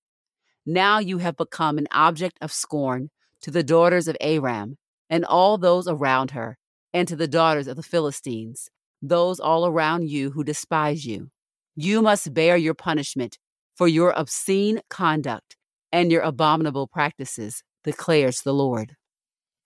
Now 0.67 0.99
you 0.99 1.19
have 1.19 1.37
become 1.37 1.79
an 1.79 1.89
object 1.91 2.39
of 2.41 2.53
scorn 2.53 3.11
to 3.43 3.51
the 3.51 3.63
daughters 3.63 4.09
of 4.09 4.17
Aram 4.21 4.77
and 5.09 5.25
all 5.25 5.59
those 5.59 5.89
around 5.89 6.33
her, 6.33 6.57
and 6.93 7.09
to 7.09 7.17
the 7.17 7.29
daughters 7.29 7.67
of 7.67 7.77
the 7.77 7.83
Philistines, 7.83 8.69
those 9.03 9.41
all 9.41 9.67
around 9.67 10.09
you 10.09 10.31
who 10.31 10.45
despise 10.45 11.05
you. 11.07 11.31
You 11.75 12.03
must 12.03 12.35
bear 12.35 12.57
your 12.57 12.75
punishment 12.75 13.39
for 13.75 13.89
your 13.89 14.13
obscene 14.13 14.81
conduct 14.91 15.57
and 15.91 16.13
your 16.13 16.23
abominable 16.23 16.87
practices, 16.87 17.63
declares 17.83 18.43
the 18.43 18.53
Lord. 18.53 18.97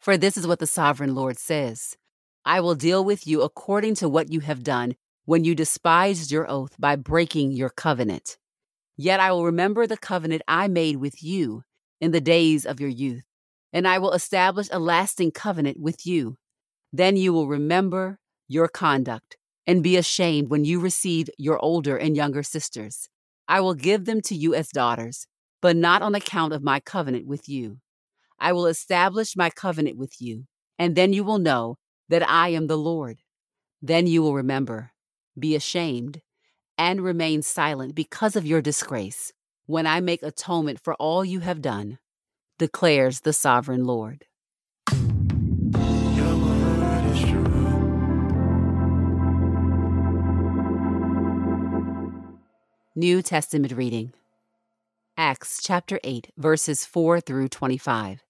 For 0.00 0.16
this 0.16 0.36
is 0.36 0.46
what 0.46 0.58
the 0.58 0.66
sovereign 0.66 1.14
Lord 1.14 1.38
says 1.38 1.96
I 2.44 2.60
will 2.60 2.74
deal 2.74 3.04
with 3.04 3.26
you 3.26 3.42
according 3.42 3.94
to 3.96 4.08
what 4.08 4.30
you 4.30 4.40
have 4.40 4.62
done 4.62 4.94
when 5.24 5.44
you 5.44 5.54
despised 5.54 6.30
your 6.30 6.48
oath 6.50 6.74
by 6.78 6.94
breaking 6.96 7.52
your 7.52 7.70
covenant. 7.70 8.36
Yet 8.96 9.20
I 9.20 9.32
will 9.32 9.44
remember 9.44 9.86
the 9.86 9.96
covenant 9.96 10.42
I 10.46 10.68
made 10.68 10.96
with 10.96 11.22
you 11.22 11.62
in 12.00 12.12
the 12.12 12.20
days 12.20 12.64
of 12.64 12.80
your 12.80 12.90
youth, 12.90 13.24
and 13.72 13.88
I 13.88 13.98
will 13.98 14.12
establish 14.12 14.68
a 14.70 14.78
lasting 14.78 15.32
covenant 15.32 15.80
with 15.80 16.06
you. 16.06 16.36
Then 16.92 17.16
you 17.16 17.32
will 17.32 17.48
remember 17.48 18.18
your 18.46 18.68
conduct 18.68 19.36
and 19.66 19.82
be 19.82 19.96
ashamed 19.96 20.48
when 20.48 20.64
you 20.64 20.78
receive 20.78 21.28
your 21.38 21.58
older 21.58 21.96
and 21.96 22.16
younger 22.16 22.42
sisters. 22.42 23.08
I 23.48 23.60
will 23.60 23.74
give 23.74 24.04
them 24.04 24.20
to 24.22 24.34
you 24.34 24.54
as 24.54 24.68
daughters, 24.68 25.26
but 25.60 25.76
not 25.76 26.02
on 26.02 26.14
account 26.14 26.52
of 26.52 26.62
my 26.62 26.80
covenant 26.80 27.26
with 27.26 27.48
you. 27.48 27.78
I 28.38 28.52
will 28.52 28.66
establish 28.66 29.36
my 29.36 29.50
covenant 29.50 29.96
with 29.96 30.20
you, 30.20 30.44
and 30.78 30.94
then 30.94 31.12
you 31.12 31.24
will 31.24 31.38
know 31.38 31.78
that 32.08 32.28
I 32.28 32.50
am 32.50 32.66
the 32.66 32.78
Lord. 32.78 33.18
Then 33.82 34.06
you 34.06 34.22
will 34.22 34.34
remember, 34.34 34.92
be 35.38 35.56
ashamed, 35.56 36.20
and 36.76 37.00
remain 37.00 37.42
silent 37.42 37.94
because 37.94 38.36
of 38.36 38.46
your 38.46 38.60
disgrace 38.60 39.32
when 39.66 39.86
I 39.86 40.00
make 40.00 40.22
atonement 40.22 40.80
for 40.80 40.94
all 40.94 41.24
you 41.24 41.40
have 41.40 41.62
done, 41.62 41.98
declares 42.58 43.20
the 43.20 43.32
sovereign 43.32 43.84
Lord. 43.84 44.26
New 52.96 53.22
Testament 53.22 53.72
reading 53.72 54.12
Acts 55.16 55.60
chapter 55.62 55.98
8, 56.04 56.30
verses 56.36 56.84
4 56.84 57.20
through 57.20 57.48
25. 57.48 58.22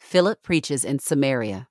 Philip 0.00 0.42
preaches 0.42 0.84
in 0.84 0.98
Samaria. 0.98 1.68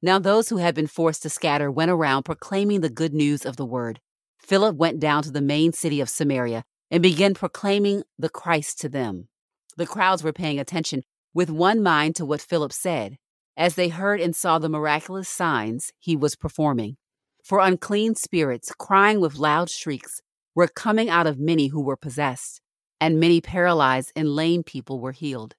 Now 0.00 0.18
those 0.18 0.48
who 0.48 0.58
had 0.58 0.74
been 0.74 0.86
forced 0.86 1.22
to 1.24 1.30
scatter 1.30 1.70
went 1.70 1.90
around 1.90 2.22
proclaiming 2.22 2.80
the 2.80 2.88
good 2.88 3.12
news 3.12 3.44
of 3.44 3.56
the 3.56 3.66
word. 3.66 4.00
Philip 4.48 4.76
went 4.76 4.98
down 4.98 5.22
to 5.24 5.30
the 5.30 5.42
main 5.42 5.74
city 5.74 6.00
of 6.00 6.08
Samaria 6.08 6.64
and 6.90 7.02
began 7.02 7.34
proclaiming 7.34 8.02
the 8.18 8.30
Christ 8.30 8.80
to 8.80 8.88
them. 8.88 9.28
The 9.76 9.86
crowds 9.86 10.24
were 10.24 10.32
paying 10.32 10.58
attention 10.58 11.02
with 11.34 11.50
one 11.50 11.82
mind 11.82 12.16
to 12.16 12.24
what 12.24 12.40
Philip 12.40 12.72
said, 12.72 13.18
as 13.58 13.74
they 13.74 13.90
heard 13.90 14.22
and 14.22 14.34
saw 14.34 14.58
the 14.58 14.70
miraculous 14.70 15.28
signs 15.28 15.92
he 15.98 16.16
was 16.16 16.34
performing. 16.34 16.96
For 17.44 17.60
unclean 17.60 18.14
spirits, 18.14 18.72
crying 18.72 19.20
with 19.20 19.36
loud 19.36 19.68
shrieks, 19.68 20.22
were 20.54 20.66
coming 20.66 21.10
out 21.10 21.26
of 21.26 21.38
many 21.38 21.66
who 21.66 21.82
were 21.82 21.96
possessed, 21.98 22.62
and 23.02 23.20
many 23.20 23.42
paralyzed 23.42 24.12
and 24.16 24.34
lame 24.34 24.62
people 24.62 24.98
were 24.98 25.12
healed. 25.12 25.56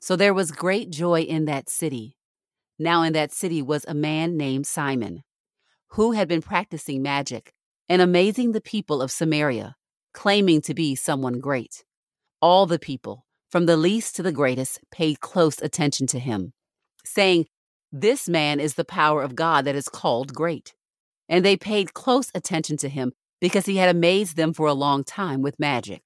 So 0.00 0.16
there 0.16 0.34
was 0.34 0.50
great 0.50 0.90
joy 0.90 1.20
in 1.20 1.44
that 1.44 1.70
city. 1.70 2.16
Now 2.76 3.04
in 3.04 3.12
that 3.12 3.30
city 3.30 3.62
was 3.62 3.84
a 3.86 3.94
man 3.94 4.36
named 4.36 4.66
Simon, 4.66 5.22
who 5.90 6.10
had 6.10 6.26
been 6.26 6.42
practicing 6.42 7.02
magic 7.02 7.52
and 7.88 8.02
amazing 8.02 8.52
the 8.52 8.60
people 8.60 9.00
of 9.00 9.10
Samaria, 9.10 9.76
claiming 10.12 10.60
to 10.62 10.74
be 10.74 10.94
someone 10.94 11.40
great. 11.40 11.84
All 12.40 12.66
the 12.66 12.78
people, 12.78 13.26
from 13.50 13.66
the 13.66 13.76
least 13.76 14.16
to 14.16 14.22
the 14.22 14.32
greatest, 14.32 14.80
paid 14.90 15.20
close 15.20 15.60
attention 15.60 16.06
to 16.08 16.18
him, 16.18 16.52
saying, 17.04 17.46
This 17.92 18.28
man 18.28 18.60
is 18.60 18.74
the 18.74 18.84
power 18.84 19.22
of 19.22 19.36
God 19.36 19.64
that 19.64 19.76
is 19.76 19.88
called 19.88 20.34
great. 20.34 20.74
And 21.28 21.44
they 21.44 21.56
paid 21.56 21.94
close 21.94 22.30
attention 22.34 22.76
to 22.78 22.88
him 22.88 23.12
because 23.40 23.66
he 23.66 23.76
had 23.76 23.94
amazed 23.94 24.36
them 24.36 24.52
for 24.52 24.66
a 24.66 24.74
long 24.74 25.04
time 25.04 25.42
with 25.42 25.60
magic. 25.60 26.02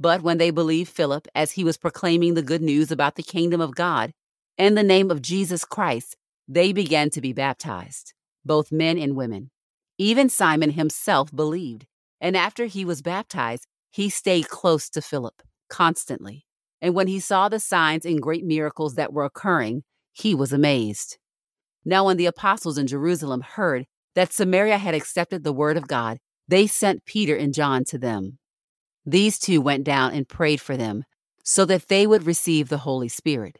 But 0.00 0.22
when 0.22 0.38
they 0.38 0.50
believed 0.50 0.90
Philip 0.90 1.26
as 1.34 1.52
he 1.52 1.64
was 1.64 1.76
proclaiming 1.76 2.34
the 2.34 2.42
good 2.42 2.62
news 2.62 2.90
about 2.90 3.16
the 3.16 3.22
kingdom 3.22 3.60
of 3.60 3.74
God 3.74 4.12
and 4.56 4.76
the 4.76 4.82
name 4.82 5.10
of 5.10 5.22
Jesus 5.22 5.64
Christ, 5.64 6.16
they 6.46 6.72
began 6.72 7.10
to 7.10 7.20
be 7.20 7.32
baptized, 7.32 8.14
both 8.44 8.72
men 8.72 8.96
and 8.96 9.16
women. 9.16 9.50
Even 9.98 10.28
Simon 10.28 10.70
himself 10.70 11.34
believed, 11.34 11.86
and 12.20 12.36
after 12.36 12.66
he 12.66 12.84
was 12.84 13.02
baptized, 13.02 13.66
he 13.90 14.08
stayed 14.08 14.48
close 14.48 14.88
to 14.90 15.02
Philip 15.02 15.42
constantly. 15.68 16.46
And 16.80 16.94
when 16.94 17.08
he 17.08 17.18
saw 17.18 17.48
the 17.48 17.58
signs 17.58 18.06
and 18.06 18.22
great 18.22 18.44
miracles 18.44 18.94
that 18.94 19.12
were 19.12 19.24
occurring, 19.24 19.82
he 20.12 20.34
was 20.34 20.52
amazed. 20.52 21.18
Now, 21.84 22.06
when 22.06 22.16
the 22.16 22.26
apostles 22.26 22.78
in 22.78 22.86
Jerusalem 22.86 23.40
heard 23.40 23.86
that 24.14 24.32
Samaria 24.32 24.78
had 24.78 24.94
accepted 24.94 25.42
the 25.42 25.52
word 25.52 25.76
of 25.76 25.88
God, 25.88 26.18
they 26.46 26.66
sent 26.66 27.04
Peter 27.04 27.36
and 27.36 27.52
John 27.52 27.84
to 27.86 27.98
them. 27.98 28.38
These 29.04 29.38
two 29.38 29.60
went 29.60 29.84
down 29.84 30.12
and 30.12 30.28
prayed 30.28 30.60
for 30.60 30.76
them, 30.76 31.04
so 31.42 31.64
that 31.64 31.88
they 31.88 32.06
would 32.06 32.26
receive 32.26 32.68
the 32.68 32.78
Holy 32.78 33.08
Spirit. 33.08 33.58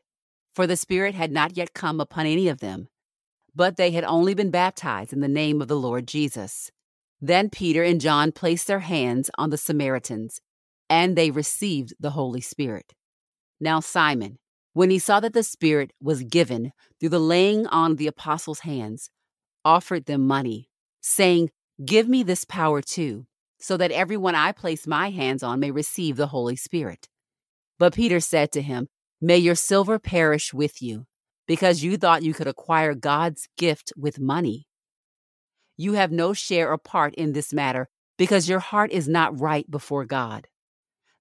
For 0.54 0.66
the 0.66 0.76
Spirit 0.76 1.14
had 1.14 1.32
not 1.32 1.56
yet 1.56 1.74
come 1.74 2.00
upon 2.00 2.26
any 2.26 2.48
of 2.48 2.60
them, 2.60 2.88
but 3.58 3.76
they 3.76 3.90
had 3.90 4.04
only 4.04 4.34
been 4.34 4.52
baptized 4.52 5.12
in 5.12 5.18
the 5.18 5.26
name 5.26 5.60
of 5.60 5.66
the 5.66 5.76
Lord 5.76 6.06
Jesus. 6.06 6.70
Then 7.20 7.50
Peter 7.50 7.82
and 7.82 8.00
John 8.00 8.30
placed 8.30 8.68
their 8.68 8.78
hands 8.78 9.32
on 9.36 9.50
the 9.50 9.58
Samaritans, 9.58 10.40
and 10.88 11.16
they 11.16 11.32
received 11.32 11.92
the 11.98 12.10
Holy 12.10 12.40
Spirit. 12.40 12.94
Now 13.60 13.80
Simon, 13.80 14.38
when 14.74 14.90
he 14.90 15.00
saw 15.00 15.18
that 15.18 15.32
the 15.32 15.42
Spirit 15.42 15.90
was 16.00 16.22
given 16.22 16.70
through 17.00 17.08
the 17.08 17.18
laying 17.18 17.66
on 17.66 17.90
of 17.90 17.96
the 17.96 18.06
apostles' 18.06 18.60
hands, 18.60 19.10
offered 19.64 20.06
them 20.06 20.24
money, 20.24 20.70
saying, 21.00 21.50
Give 21.84 22.08
me 22.08 22.22
this 22.22 22.44
power 22.44 22.80
too, 22.80 23.26
so 23.58 23.76
that 23.76 23.90
everyone 23.90 24.36
I 24.36 24.52
place 24.52 24.86
my 24.86 25.10
hands 25.10 25.42
on 25.42 25.58
may 25.58 25.72
receive 25.72 26.14
the 26.14 26.28
Holy 26.28 26.54
Spirit. 26.54 27.08
But 27.76 27.94
Peter 27.94 28.20
said 28.20 28.52
to 28.52 28.62
him, 28.62 28.86
May 29.20 29.38
your 29.38 29.56
silver 29.56 29.98
perish 29.98 30.54
with 30.54 30.80
you, 30.80 31.07
because 31.48 31.82
you 31.82 31.96
thought 31.96 32.22
you 32.22 32.34
could 32.34 32.46
acquire 32.46 32.94
God's 32.94 33.48
gift 33.56 33.92
with 33.96 34.20
money. 34.20 34.68
You 35.76 35.94
have 35.94 36.12
no 36.12 36.32
share 36.34 36.70
or 36.70 36.78
part 36.78 37.14
in 37.14 37.32
this 37.32 37.52
matter, 37.52 37.88
because 38.18 38.48
your 38.48 38.58
heart 38.58 38.92
is 38.92 39.08
not 39.08 39.40
right 39.40 39.68
before 39.68 40.04
God. 40.04 40.46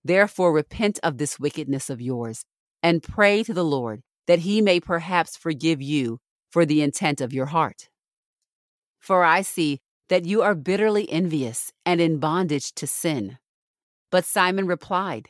Therefore, 0.04 0.54
repent 0.54 1.00
of 1.02 1.18
this 1.18 1.40
wickedness 1.40 1.90
of 1.90 2.02
yours, 2.02 2.44
and 2.84 3.02
pray 3.02 3.42
to 3.44 3.54
the 3.54 3.64
Lord 3.64 4.02
that 4.28 4.40
he 4.40 4.62
may 4.62 4.80
perhaps 4.80 5.38
forgive 5.38 5.82
you 5.82 6.20
for 6.52 6.66
the 6.66 6.82
intent 6.82 7.22
of 7.22 7.34
your 7.34 7.48
heart. 7.48 7.88
For 9.00 9.24
I 9.24 9.42
see 9.42 9.80
that 10.10 10.26
you 10.26 10.42
are 10.42 10.56
bitterly 10.56 11.10
envious 11.10 11.72
and 11.86 12.02
in 12.02 12.18
bondage 12.20 12.74
to 12.76 12.88
sin. 12.88 13.38
But 14.12 14.26
Simon 14.26 14.68
replied, 14.68 15.30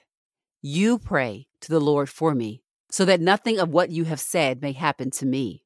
You 0.61 0.97
pray 0.97 1.47
to 1.61 1.69
the 1.69 1.79
Lord 1.79 2.09
for 2.09 2.33
me, 2.33 2.63
so 2.89 3.05
that 3.05 3.21
nothing 3.21 3.59
of 3.59 3.69
what 3.69 3.89
you 3.89 4.05
have 4.05 4.19
said 4.19 4.61
may 4.61 4.71
happen 4.71 5.11
to 5.11 5.25
me. 5.25 5.63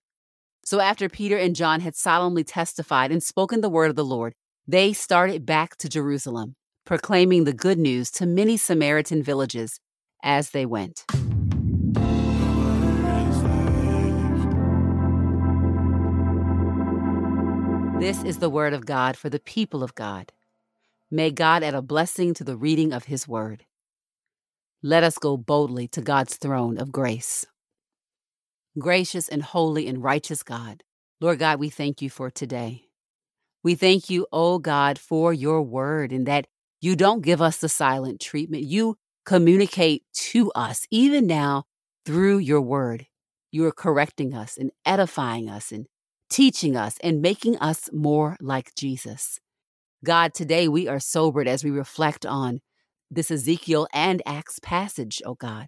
So 0.63 0.79
after 0.79 1.09
Peter 1.09 1.37
and 1.37 1.55
John 1.55 1.81
had 1.81 1.95
solemnly 1.95 2.43
testified 2.43 3.11
and 3.11 3.21
spoken 3.21 3.61
the 3.61 3.69
word 3.69 3.89
of 3.89 3.95
the 3.95 4.05
Lord, 4.05 4.33
they 4.67 4.93
started 4.93 5.45
back 5.45 5.75
to 5.77 5.89
Jerusalem, 5.89 6.55
proclaiming 6.85 7.43
the 7.43 7.53
good 7.53 7.79
news 7.79 8.11
to 8.11 8.25
many 8.25 8.57
Samaritan 8.57 9.23
villages 9.23 9.79
as 10.23 10.51
they 10.51 10.65
went. 10.65 11.05
This 17.99 18.23
is 18.23 18.37
the 18.37 18.49
word 18.49 18.73
of 18.73 18.85
God 18.85 19.15
for 19.15 19.29
the 19.29 19.39
people 19.39 19.83
of 19.83 19.93
God. 19.93 20.31
May 21.11 21.29
God 21.29 21.61
add 21.61 21.75
a 21.75 21.81
blessing 21.81 22.33
to 22.35 22.43
the 22.43 22.57
reading 22.57 22.93
of 22.93 23.05
his 23.05 23.27
word. 23.27 23.65
Let 24.83 25.03
us 25.03 25.19
go 25.19 25.37
boldly 25.37 25.87
to 25.89 26.01
God's 26.01 26.37
throne 26.37 26.79
of 26.79 26.91
grace. 26.91 27.45
Gracious 28.79 29.29
and 29.29 29.43
holy 29.43 29.87
and 29.87 30.03
righteous 30.03 30.41
God, 30.41 30.81
Lord 31.19 31.37
God, 31.37 31.59
we 31.59 31.69
thank 31.69 32.01
you 32.01 32.09
for 32.09 32.31
today. 32.31 32.85
We 33.63 33.75
thank 33.75 34.09
you, 34.09 34.23
O 34.31 34.53
oh 34.53 34.57
God, 34.57 34.97
for 34.97 35.33
your 35.33 35.61
word 35.61 36.11
and 36.11 36.25
that 36.25 36.47
you 36.79 36.95
don't 36.95 37.21
give 37.21 37.43
us 37.43 37.57
the 37.57 37.69
silent 37.69 38.19
treatment. 38.19 38.63
You 38.63 38.97
communicate 39.23 40.03
to 40.13 40.51
us, 40.53 40.87
even 40.89 41.27
now, 41.27 41.65
through 42.03 42.39
your 42.39 42.61
word. 42.61 43.05
You 43.51 43.67
are 43.67 43.71
correcting 43.71 44.33
us 44.33 44.57
and 44.57 44.71
edifying 44.83 45.47
us 45.47 45.71
and 45.71 45.85
teaching 46.27 46.75
us 46.75 46.97
and 47.03 47.21
making 47.21 47.55
us 47.59 47.87
more 47.93 48.35
like 48.41 48.73
Jesus. 48.73 49.39
God, 50.03 50.33
today 50.33 50.67
we 50.67 50.87
are 50.87 50.99
sobered 50.99 51.47
as 51.47 51.63
we 51.63 51.69
reflect 51.69 52.25
on 52.25 52.61
this 53.11 53.29
Ezekiel 53.29 53.87
and 53.93 54.21
Acts 54.25 54.57
passage, 54.59 55.21
oh 55.25 55.35
God. 55.35 55.67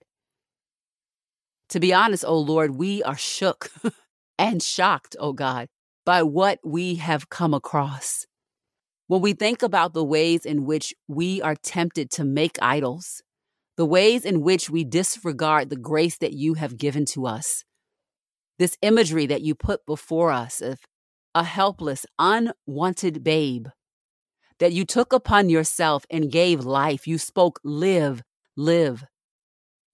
To 1.69 1.79
be 1.79 1.93
honest, 1.93 2.23
oh 2.25 2.39
Lord, 2.39 2.75
we 2.77 3.03
are 3.03 3.17
shook 3.17 3.69
and 4.39 4.63
shocked, 4.63 5.15
oh 5.19 5.33
God, 5.33 5.67
by 6.05 6.23
what 6.23 6.59
we 6.63 6.95
have 6.95 7.29
come 7.29 7.53
across. 7.53 8.25
When 9.07 9.21
we 9.21 9.33
think 9.33 9.61
about 9.61 9.93
the 9.93 10.03
ways 10.03 10.45
in 10.45 10.65
which 10.65 10.93
we 11.07 11.41
are 11.41 11.55
tempted 11.55 12.09
to 12.11 12.23
make 12.23 12.57
idols, 12.61 13.21
the 13.75 13.85
ways 13.85 14.23
in 14.23 14.41
which 14.41 14.69
we 14.69 14.83
disregard 14.85 15.69
the 15.69 15.75
grace 15.75 16.17
that 16.19 16.33
you 16.33 16.53
have 16.53 16.77
given 16.77 17.05
to 17.07 17.27
us, 17.27 17.63
this 18.59 18.77
imagery 18.81 19.25
that 19.25 19.41
you 19.41 19.55
put 19.55 19.85
before 19.85 20.31
us 20.31 20.61
of 20.61 20.79
a 21.35 21.43
helpless, 21.43 22.05
unwanted 22.17 23.23
babe 23.23 23.67
that 24.59 24.73
you 24.73 24.85
took 24.85 25.13
upon 25.13 25.49
yourself 25.49 26.05
and 26.09 26.31
gave 26.31 26.65
life. 26.65 27.07
You 27.07 27.17
spoke, 27.17 27.59
live, 27.63 28.23
live. 28.55 29.03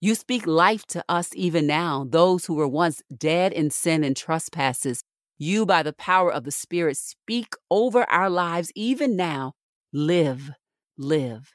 You 0.02 0.16
speak 0.16 0.48
life 0.48 0.86
to 0.88 1.04
us 1.10 1.30
even 1.36 1.68
now, 1.68 2.06
those 2.10 2.46
who 2.46 2.56
were 2.56 2.68
once 2.68 3.02
dead 3.16 3.52
in 3.52 3.70
sin 3.70 4.04
and 4.04 4.16
trespasses. 4.16 5.04
You, 5.38 5.66
by 5.66 5.84
the 5.84 5.94
power 5.94 6.32
of 6.32 6.44
the 6.44 6.52
Spirit, 6.52 6.98
speak 6.98 7.54
over 7.70 8.10
our 8.10 8.30
lives 8.30 8.72
even 8.76 9.16
now. 9.16 9.54
Live, 9.92 10.52
live. 10.98 11.54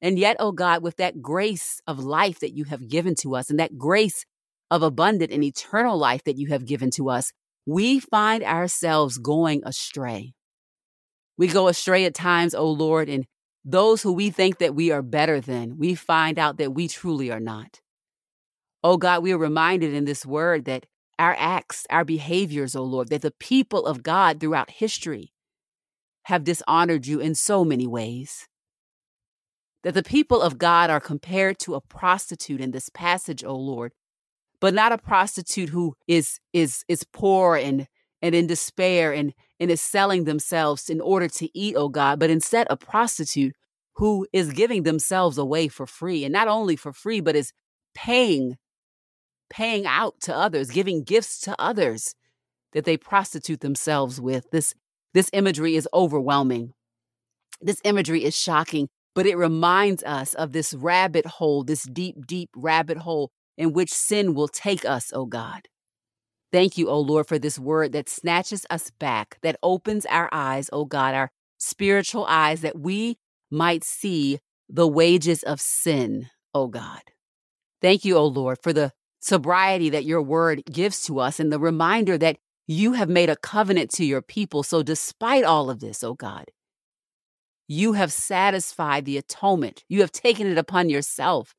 And 0.00 0.18
yet, 0.18 0.36
oh 0.38 0.52
God, 0.52 0.82
with 0.82 0.96
that 0.96 1.22
grace 1.22 1.80
of 1.86 1.98
life 1.98 2.40
that 2.40 2.54
you 2.54 2.64
have 2.64 2.88
given 2.88 3.14
to 3.16 3.36
us 3.36 3.50
and 3.50 3.58
that 3.60 3.78
grace 3.78 4.24
of 4.70 4.82
abundant 4.82 5.30
and 5.30 5.44
eternal 5.44 5.96
life 5.96 6.24
that 6.24 6.36
you 6.38 6.48
have 6.48 6.66
given 6.66 6.90
to 6.92 7.08
us, 7.08 7.32
we 7.66 8.00
find 8.00 8.42
ourselves 8.42 9.18
going 9.18 9.62
astray. 9.64 10.32
We 11.36 11.48
go 11.48 11.68
astray 11.68 12.04
at 12.04 12.14
times, 12.14 12.54
O 12.54 12.70
Lord, 12.70 13.08
and 13.08 13.26
those 13.64 14.02
who 14.02 14.12
we 14.12 14.30
think 14.30 14.58
that 14.58 14.74
we 14.74 14.90
are 14.90 15.02
better 15.02 15.40
than, 15.40 15.78
we 15.78 15.94
find 15.94 16.38
out 16.38 16.58
that 16.58 16.74
we 16.74 16.88
truly 16.88 17.30
are 17.30 17.40
not. 17.40 17.80
O 18.84 18.96
God, 18.96 19.22
we 19.22 19.32
are 19.32 19.38
reminded 19.38 19.94
in 19.94 20.04
this 20.04 20.26
word 20.26 20.64
that 20.64 20.86
our 21.18 21.36
acts, 21.38 21.86
our 21.88 22.04
behaviors, 22.04 22.74
O 22.74 22.82
Lord, 22.82 23.08
that 23.08 23.22
the 23.22 23.30
people 23.30 23.86
of 23.86 24.02
God 24.02 24.40
throughout 24.40 24.70
history 24.70 25.32
have 26.24 26.44
dishonored 26.44 27.06
you 27.06 27.20
in 27.20 27.34
so 27.34 27.64
many 27.64 27.86
ways. 27.86 28.48
That 29.84 29.94
the 29.94 30.02
people 30.02 30.40
of 30.40 30.58
God 30.58 30.90
are 30.90 31.00
compared 31.00 31.58
to 31.60 31.74
a 31.74 31.80
prostitute 31.80 32.60
in 32.60 32.70
this 32.70 32.88
passage, 32.88 33.44
O 33.44 33.54
Lord, 33.54 33.92
but 34.60 34.74
not 34.74 34.92
a 34.92 34.98
prostitute 34.98 35.70
who 35.70 35.94
is 36.06 36.38
is 36.52 36.84
is 36.88 37.04
poor 37.04 37.56
and 37.56 37.88
and 38.20 38.34
in 38.34 38.46
despair 38.46 39.12
and 39.12 39.34
and 39.62 39.70
is 39.70 39.80
selling 39.80 40.24
themselves 40.24 40.90
in 40.90 41.00
order 41.00 41.28
to 41.28 41.48
eat, 41.56 41.76
oh 41.76 41.88
God, 41.88 42.18
but 42.18 42.30
instead 42.30 42.66
a 42.68 42.76
prostitute 42.76 43.54
who 43.94 44.26
is 44.32 44.52
giving 44.52 44.82
themselves 44.82 45.38
away 45.38 45.68
for 45.68 45.86
free 45.86 46.24
and 46.24 46.32
not 46.32 46.48
only 46.48 46.74
for 46.74 46.92
free 46.92 47.20
but 47.20 47.36
is 47.36 47.52
paying 47.94 48.56
paying 49.48 49.86
out 49.86 50.14
to 50.22 50.34
others, 50.34 50.70
giving 50.70 51.04
gifts 51.04 51.38
to 51.38 51.54
others 51.60 52.16
that 52.72 52.84
they 52.84 52.96
prostitute 52.96 53.60
themselves 53.60 54.20
with. 54.20 54.50
This 54.50 54.74
this 55.14 55.30
imagery 55.32 55.76
is 55.76 55.88
overwhelming. 55.94 56.72
This 57.60 57.80
imagery 57.84 58.24
is 58.24 58.36
shocking, 58.36 58.88
but 59.14 59.26
it 59.26 59.36
reminds 59.36 60.02
us 60.02 60.34
of 60.34 60.50
this 60.50 60.74
rabbit 60.74 61.26
hole, 61.26 61.62
this 61.62 61.84
deep, 61.84 62.26
deep 62.26 62.50
rabbit 62.56 62.98
hole 62.98 63.30
in 63.56 63.72
which 63.72 63.92
sin 63.92 64.34
will 64.34 64.48
take 64.48 64.84
us, 64.84 65.12
oh 65.14 65.26
God. 65.26 65.68
Thank 66.52 66.76
you, 66.76 66.88
O 66.90 67.00
Lord, 67.00 67.26
for 67.26 67.38
this 67.38 67.58
word 67.58 67.92
that 67.92 68.10
snatches 68.10 68.66
us 68.68 68.90
back, 68.90 69.38
that 69.42 69.56
opens 69.62 70.04
our 70.06 70.28
eyes, 70.32 70.68
O 70.72 70.84
God, 70.84 71.14
our 71.14 71.30
spiritual 71.58 72.26
eyes, 72.26 72.60
that 72.60 72.78
we 72.78 73.16
might 73.50 73.84
see 73.84 74.38
the 74.68 74.86
wages 74.86 75.42
of 75.42 75.60
sin, 75.60 76.28
O 76.54 76.68
God. 76.68 77.00
Thank 77.80 78.04
you, 78.04 78.16
O 78.16 78.26
Lord, 78.26 78.58
for 78.62 78.72
the 78.72 78.92
sobriety 79.20 79.88
that 79.90 80.04
your 80.04 80.20
word 80.22 80.62
gives 80.70 81.02
to 81.04 81.20
us 81.20 81.40
and 81.40 81.50
the 81.50 81.58
reminder 81.58 82.18
that 82.18 82.36
you 82.66 82.92
have 82.92 83.08
made 83.08 83.30
a 83.30 83.36
covenant 83.36 83.90
to 83.92 84.04
your 84.04 84.22
people. 84.22 84.62
So, 84.62 84.82
despite 84.82 85.44
all 85.44 85.70
of 85.70 85.80
this, 85.80 86.04
O 86.04 86.14
God, 86.14 86.46
you 87.66 87.94
have 87.94 88.12
satisfied 88.12 89.04
the 89.04 89.16
atonement. 89.16 89.84
You 89.88 90.00
have 90.00 90.12
taken 90.12 90.46
it 90.46 90.58
upon 90.58 90.90
yourself 90.90 91.54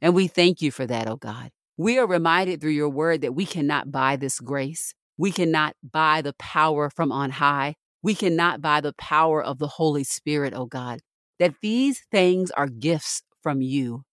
and 0.00 0.14
we 0.14 0.28
thank 0.28 0.62
you 0.62 0.70
for 0.70 0.86
that, 0.86 1.08
O 1.08 1.16
God. 1.16 1.50
We 1.78 1.98
are 1.98 2.06
reminded 2.06 2.60
through 2.60 2.70
your 2.70 2.88
word 2.88 3.20
that 3.20 3.34
we 3.34 3.44
cannot 3.44 3.92
buy 3.92 4.16
this 4.16 4.40
grace. 4.40 4.94
We 5.18 5.30
cannot 5.30 5.76
buy 5.82 6.22
the 6.22 6.32
power 6.34 6.88
from 6.88 7.12
on 7.12 7.32
high. 7.32 7.74
We 8.02 8.14
cannot 8.14 8.62
buy 8.62 8.80
the 8.80 8.94
power 8.94 9.42
of 9.42 9.58
the 9.58 9.68
Holy 9.68 10.04
Spirit, 10.04 10.54
oh 10.56 10.66
God. 10.66 11.00
That 11.38 11.54
these 11.60 12.00
things 12.10 12.50
are 12.52 12.66
gifts 12.66 13.22
from 13.42 13.60
you, 13.60 14.04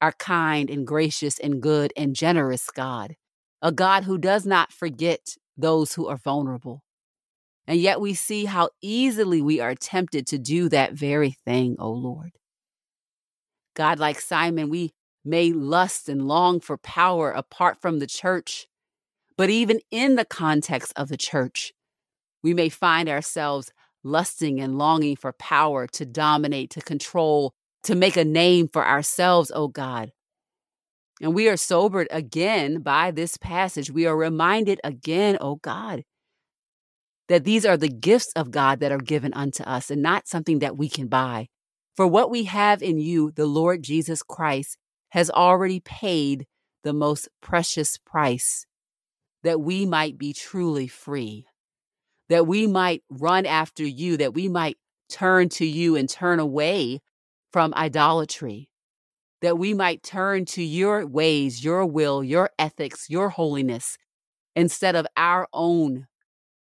our 0.00 0.12
kind 0.12 0.70
and 0.70 0.86
gracious 0.86 1.40
and 1.40 1.60
good 1.60 1.92
and 1.96 2.14
generous 2.14 2.70
God, 2.70 3.16
a 3.60 3.72
God 3.72 4.04
who 4.04 4.16
does 4.16 4.46
not 4.46 4.72
forget 4.72 5.36
those 5.56 5.94
who 5.94 6.06
are 6.06 6.16
vulnerable. 6.16 6.82
And 7.66 7.80
yet 7.80 8.00
we 8.00 8.14
see 8.14 8.44
how 8.44 8.70
easily 8.80 9.42
we 9.42 9.58
are 9.58 9.74
tempted 9.74 10.26
to 10.28 10.38
do 10.38 10.68
that 10.68 10.92
very 10.92 11.34
thing, 11.44 11.76
O 11.78 11.86
oh 11.86 11.92
Lord. 11.92 12.32
God, 13.74 13.98
like 13.98 14.20
Simon, 14.20 14.68
we 14.68 14.92
may 15.24 15.52
lust 15.52 16.08
and 16.08 16.28
long 16.28 16.60
for 16.60 16.76
power 16.76 17.30
apart 17.30 17.80
from 17.80 17.98
the 17.98 18.06
church. 18.06 18.66
But 19.36 19.50
even 19.50 19.80
in 19.90 20.16
the 20.16 20.24
context 20.24 20.92
of 20.96 21.08
the 21.08 21.16
church, 21.16 21.72
we 22.42 22.54
may 22.54 22.68
find 22.68 23.08
ourselves 23.08 23.72
lusting 24.04 24.60
and 24.60 24.78
longing 24.78 25.16
for 25.16 25.32
power 25.32 25.86
to 25.88 26.04
dominate, 26.04 26.70
to 26.70 26.80
control, 26.80 27.54
to 27.84 27.94
make 27.94 28.16
a 28.16 28.24
name 28.24 28.68
for 28.68 28.86
ourselves, 28.86 29.50
oh 29.54 29.68
God. 29.68 30.12
And 31.20 31.34
we 31.34 31.48
are 31.48 31.56
sobered 31.56 32.08
again 32.10 32.80
by 32.80 33.10
this 33.10 33.36
passage. 33.36 33.90
We 33.90 34.06
are 34.06 34.16
reminded 34.16 34.80
again, 34.84 35.38
oh 35.40 35.56
God, 35.56 36.04
that 37.28 37.44
these 37.44 37.64
are 37.64 37.76
the 37.76 37.88
gifts 37.88 38.32
of 38.36 38.50
God 38.50 38.80
that 38.80 38.92
are 38.92 38.98
given 38.98 39.32
unto 39.32 39.62
us 39.62 39.90
and 39.90 40.02
not 40.02 40.28
something 40.28 40.58
that 40.58 40.76
we 40.76 40.88
can 40.88 41.06
buy. 41.06 41.48
For 41.96 42.06
what 42.06 42.30
we 42.30 42.44
have 42.44 42.82
in 42.82 42.98
you, 42.98 43.30
the 43.30 43.46
Lord 43.46 43.82
Jesus 43.82 44.22
Christ, 44.22 44.76
has 45.14 45.30
already 45.30 45.78
paid 45.78 46.44
the 46.82 46.92
most 46.92 47.28
precious 47.40 47.98
price 47.98 48.66
that 49.44 49.60
we 49.60 49.86
might 49.86 50.18
be 50.18 50.32
truly 50.32 50.88
free, 50.88 51.46
that 52.28 52.48
we 52.48 52.66
might 52.66 53.04
run 53.08 53.46
after 53.46 53.84
you, 53.84 54.16
that 54.16 54.34
we 54.34 54.48
might 54.48 54.76
turn 55.08 55.48
to 55.48 55.64
you 55.64 55.94
and 55.94 56.08
turn 56.08 56.40
away 56.40 57.00
from 57.52 57.72
idolatry, 57.74 58.68
that 59.40 59.56
we 59.56 59.72
might 59.72 60.02
turn 60.02 60.44
to 60.46 60.64
your 60.64 61.06
ways, 61.06 61.62
your 61.62 61.86
will, 61.86 62.24
your 62.24 62.50
ethics, 62.58 63.08
your 63.08 63.28
holiness, 63.28 63.96
instead 64.56 64.96
of 64.96 65.06
our 65.16 65.46
own 65.52 66.08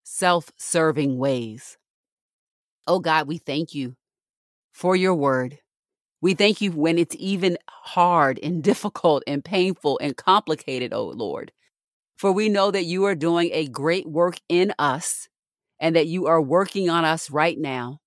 self 0.03 0.51
serving 0.55 1.17
ways. 1.17 1.79
Oh 2.85 2.99
God, 2.99 3.27
we 3.27 3.39
thank 3.39 3.73
you 3.73 3.95
for 4.71 4.95
your 4.95 5.15
word. 5.15 5.57
We 6.25 6.33
thank 6.33 6.59
you 6.59 6.71
when 6.71 6.97
it's 6.97 7.15
even 7.19 7.59
hard 7.69 8.39
and 8.41 8.63
difficult 8.71 9.21
and 9.27 9.45
painful 9.45 9.99
and 10.01 10.17
complicated, 10.17 10.91
oh 10.91 11.09
Lord. 11.09 11.51
For 12.17 12.31
we 12.31 12.49
know 12.49 12.71
that 12.71 12.85
you 12.85 13.03
are 13.03 13.13
doing 13.13 13.51
a 13.53 13.67
great 13.67 14.09
work 14.09 14.39
in 14.49 14.73
us 14.79 15.29
and 15.79 15.95
that 15.95 16.07
you 16.07 16.25
are 16.25 16.41
working 16.41 16.89
on 16.89 17.05
us 17.05 17.29
right 17.29 17.59
now, 17.59 17.99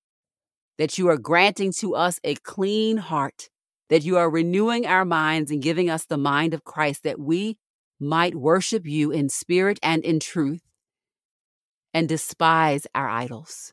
that 0.79 0.99
you 0.99 1.07
are 1.09 1.17
granting 1.17 1.73
to 1.75 1.95
us 1.95 2.19
a 2.25 2.35
clean 2.35 2.97
heart, 2.97 3.51
that 3.89 4.03
you 4.03 4.17
are 4.17 4.29
renewing 4.29 4.85
our 4.85 5.05
minds 5.05 5.53
and 5.53 5.63
giving 5.63 5.89
us 5.89 6.05
the 6.05 6.19
mind 6.19 6.55
of 6.55 6.65
Christ, 6.65 7.05
that 7.05 7.21
we 7.21 7.57
might 8.01 8.35
worship 8.35 8.85
you 8.85 9.13
in 9.13 9.29
spirit 9.29 9.79
and 9.81 10.03
in 10.05 10.19
truth 10.19 10.63
and 11.95 12.09
despise 12.09 12.85
our 12.97 13.09
idols, 13.09 13.73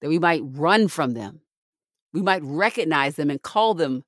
that 0.00 0.08
we 0.08 0.20
might 0.20 0.42
run 0.44 0.86
from 0.86 1.14
them. 1.14 1.40
We 2.12 2.22
might 2.22 2.42
recognize 2.42 3.16
them 3.16 3.30
and 3.30 3.40
call 3.40 3.74
them 3.74 4.04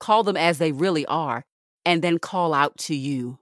call 0.00 0.22
them 0.22 0.36
as 0.36 0.58
they 0.58 0.72
really 0.72 1.06
are 1.06 1.44
and 1.86 2.02
then 2.02 2.18
call 2.18 2.52
out 2.52 2.76
to 2.76 2.94
you 2.94 3.38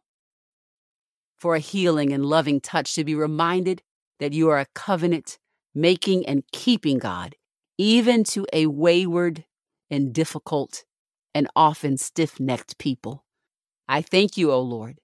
for 1.38 1.54
a 1.56 1.60
healing 1.60 2.12
and 2.12 2.24
loving 2.24 2.60
touch 2.60 2.94
to 2.94 3.02
be 3.04 3.14
reminded 3.14 3.82
that 4.20 4.32
you 4.32 4.48
are 4.48 4.60
a 4.60 4.66
covenant 4.74 5.38
making 5.74 6.24
and 6.26 6.44
keeping 6.52 6.98
God, 6.98 7.34
even 7.78 8.22
to 8.24 8.46
a 8.52 8.66
wayward 8.66 9.44
and 9.90 10.12
difficult 10.12 10.84
and 11.34 11.48
often 11.56 11.96
stiff 11.96 12.38
necked 12.38 12.78
people. 12.78 13.24
I 13.88 14.02
thank 14.02 14.36
you, 14.36 14.52
O 14.52 14.60
Lord, 14.60 14.98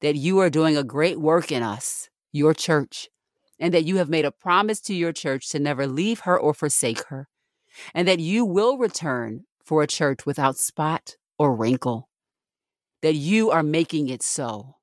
that 0.00 0.16
you 0.16 0.38
are 0.38 0.48
doing 0.48 0.76
a 0.76 0.84
great 0.84 1.20
work 1.20 1.52
in 1.52 1.62
us, 1.62 2.08
your 2.32 2.54
church, 2.54 3.08
and 3.58 3.74
that 3.74 3.84
you 3.84 3.96
have 3.96 4.08
made 4.08 4.24
a 4.24 4.32
promise 4.32 4.80
to 4.82 4.94
your 4.94 5.12
church 5.12 5.50
to 5.50 5.58
never 5.58 5.86
leave 5.86 6.20
her 6.20 6.38
or 6.38 6.54
forsake 6.54 7.04
her, 7.08 7.28
and 7.94 8.06
that 8.08 8.20
you 8.20 8.44
will 8.44 8.78
return 8.78 9.44
for 9.64 9.82
a 9.82 9.86
church 9.86 10.26
without 10.26 10.56
spot 10.56 11.16
or 11.38 11.54
wrinkle, 11.54 12.08
that 13.00 13.14
you 13.14 13.50
are 13.50 13.62
making 13.62 14.08
it 14.08 14.22
so. 14.22 14.76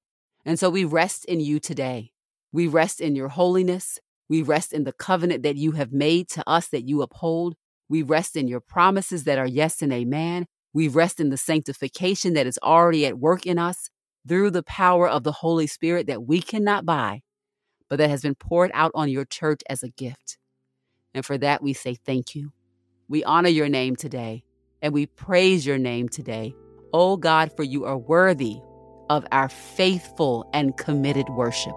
And 0.45 0.57
so 0.57 0.69
we 0.69 0.83
rest 0.83 1.25
in 1.25 1.39
you 1.39 1.59
today. 1.59 2.11
We 2.51 2.67
rest 2.67 3.01
in 3.01 3.15
your 3.15 3.29
holiness. 3.29 3.99
We 4.29 4.41
rest 4.41 4.73
in 4.73 4.83
the 4.83 4.93
covenant 4.93 5.43
that 5.43 5.57
you 5.57 5.73
have 5.73 5.91
made 5.91 6.29
to 6.29 6.47
us 6.47 6.67
that 6.67 6.87
you 6.87 7.01
uphold. 7.01 7.55
We 7.87 8.03
rest 8.03 8.35
in 8.35 8.47
your 8.47 8.59
promises 8.59 9.23
that 9.23 9.39
are 9.39 9.47
yes 9.47 9.81
and 9.81 9.91
amen. 9.91 10.45
We 10.73 10.87
rest 10.87 11.19
in 11.19 11.29
the 11.29 11.37
sanctification 11.37 12.33
that 12.33 12.47
is 12.47 12.59
already 12.61 13.05
at 13.05 13.19
work 13.19 13.45
in 13.45 13.57
us 13.57 13.89
through 14.27 14.51
the 14.51 14.63
power 14.63 15.09
of 15.09 15.23
the 15.23 15.31
Holy 15.31 15.65
Spirit 15.65 16.07
that 16.07 16.23
we 16.23 16.41
cannot 16.41 16.85
buy, 16.85 17.21
but 17.89 17.97
that 17.97 18.09
has 18.09 18.21
been 18.21 18.35
poured 18.35 18.69
out 18.73 18.91
on 18.93 19.09
your 19.09 19.25
church 19.25 19.61
as 19.69 19.81
a 19.81 19.89
gift. 19.89 20.37
And 21.13 21.25
for 21.25 21.37
that, 21.39 21.63
we 21.63 21.73
say 21.73 21.95
thank 21.95 22.35
you. 22.35 22.51
We 23.09 23.23
honor 23.23 23.49
your 23.49 23.69
name 23.69 23.95
today 23.95 24.43
and 24.83 24.93
we 24.93 25.07
praise 25.07 25.65
your 25.65 25.79
name 25.79 26.09
today. 26.09 26.53
Oh 26.93 27.17
God, 27.17 27.51
for 27.55 27.63
you 27.63 27.85
are 27.85 27.97
worthy 27.97 28.57
of 29.09 29.25
our 29.31 29.49
faithful 29.49 30.47
and 30.53 30.77
committed 30.77 31.27
worship. 31.29 31.75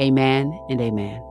Amen 0.00 0.58
and 0.68 0.80
amen. 0.80 1.29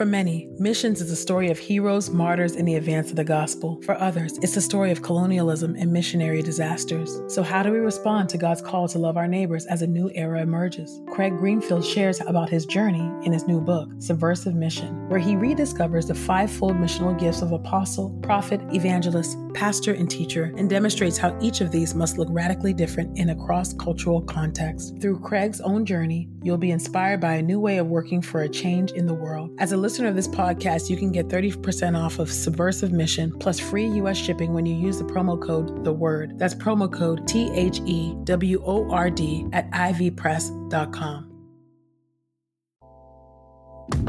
For 0.00 0.06
many, 0.06 0.48
missions 0.58 1.02
is 1.02 1.10
a 1.10 1.14
story 1.14 1.50
of 1.50 1.58
heroes, 1.58 2.08
martyrs, 2.08 2.56
and 2.56 2.66
the 2.66 2.76
advance 2.76 3.10
of 3.10 3.16
the 3.16 3.22
gospel. 3.22 3.78
For 3.82 4.00
others, 4.00 4.38
it's 4.40 4.56
a 4.56 4.62
story 4.62 4.90
of 4.92 5.02
colonialism 5.02 5.76
and 5.76 5.92
missionary 5.92 6.40
disasters. 6.40 7.20
So, 7.28 7.42
how 7.42 7.62
do 7.62 7.70
we 7.70 7.80
respond 7.80 8.30
to 8.30 8.38
God's 8.38 8.62
call 8.62 8.88
to 8.88 8.98
love 8.98 9.18
our 9.18 9.28
neighbors 9.28 9.66
as 9.66 9.82
a 9.82 9.86
new 9.86 10.10
era 10.14 10.40
emerges? 10.40 11.02
Craig 11.12 11.36
Greenfield 11.36 11.84
shares 11.84 12.22
about 12.22 12.48
his 12.48 12.64
journey 12.64 13.12
in 13.26 13.32
his 13.34 13.46
new 13.46 13.60
book, 13.60 13.90
Subversive 13.98 14.54
Mission, 14.54 15.06
where 15.10 15.20
he 15.20 15.34
rediscovers 15.34 16.06
the 16.06 16.14
fivefold 16.14 16.76
missional 16.76 17.18
gifts 17.18 17.42
of 17.42 17.52
apostle, 17.52 18.18
prophet, 18.22 18.62
evangelist, 18.72 19.36
pastor, 19.52 19.92
and 19.92 20.10
teacher, 20.10 20.54
and 20.56 20.70
demonstrates 20.70 21.18
how 21.18 21.36
each 21.42 21.60
of 21.60 21.70
these 21.70 21.94
must 21.94 22.16
look 22.16 22.28
radically 22.30 22.72
different 22.72 23.18
in 23.18 23.28
a 23.28 23.36
cross 23.44 23.74
cultural 23.74 24.22
context. 24.22 24.98
Through 24.98 25.20
Craig's 25.20 25.60
own 25.60 25.84
journey, 25.84 26.30
you'll 26.42 26.56
be 26.56 26.70
inspired 26.70 27.20
by 27.20 27.34
a 27.34 27.42
new 27.42 27.60
way 27.60 27.76
of 27.76 27.88
working 27.88 28.22
for 28.22 28.40
a 28.40 28.48
change 28.48 28.92
in 28.92 29.04
the 29.04 29.12
world. 29.12 29.50
As 29.58 29.72
a 29.72 29.89
listener 29.90 30.06
of 30.06 30.14
this 30.14 30.28
podcast, 30.28 30.88
you 30.88 30.96
can 30.96 31.10
get 31.10 31.26
30% 31.26 32.00
off 32.00 32.20
of 32.20 32.30
Subversive 32.30 32.92
Mission 32.92 33.36
plus 33.40 33.58
free 33.58 33.88
US 33.88 34.16
shipping 34.16 34.54
when 34.54 34.64
you 34.64 34.72
use 34.72 34.98
the 34.98 35.04
promo 35.04 35.36
code 35.42 35.82
The 35.82 35.92
Word. 35.92 36.38
That's 36.38 36.54
promo 36.54 36.88
code 36.92 37.26
T 37.26 37.50
H 37.52 37.80
E 37.86 38.14
W 38.22 38.62
O 38.64 38.88
R 38.88 39.10
D 39.10 39.48
at 39.52 39.68
ivpress.com. 39.72 41.26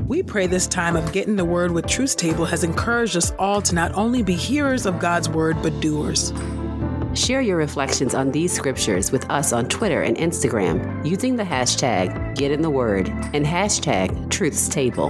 We 0.07 0.21
pray 0.21 0.45
this 0.45 0.67
time 0.67 0.95
of 0.95 1.11
getting 1.11 1.35
the 1.35 1.45
word 1.45 1.71
with 1.71 1.87
Truth's 1.87 2.13
Table 2.13 2.45
has 2.45 2.63
encouraged 2.63 3.17
us 3.17 3.31
all 3.39 3.59
to 3.63 3.73
not 3.73 3.91
only 3.95 4.21
be 4.21 4.35
hearers 4.35 4.85
of 4.85 4.99
God's 4.99 5.29
word, 5.29 5.57
but 5.63 5.79
doers. 5.79 6.31
Share 7.15 7.41
your 7.41 7.57
reflections 7.57 8.13
on 8.13 8.31
these 8.31 8.53
scriptures 8.53 9.11
with 9.11 9.27
us 9.31 9.51
on 9.51 9.67
Twitter 9.67 10.03
and 10.03 10.15
Instagram 10.15 11.03
using 11.03 11.37
the 11.37 11.43
hashtag 11.43 12.35
Get 12.35 12.51
in 12.51 12.61
the 12.61 12.69
Word 12.69 13.07
and 13.33 13.43
hashtag 13.47 14.29
Truth's 14.29 14.69
Table. 14.69 15.09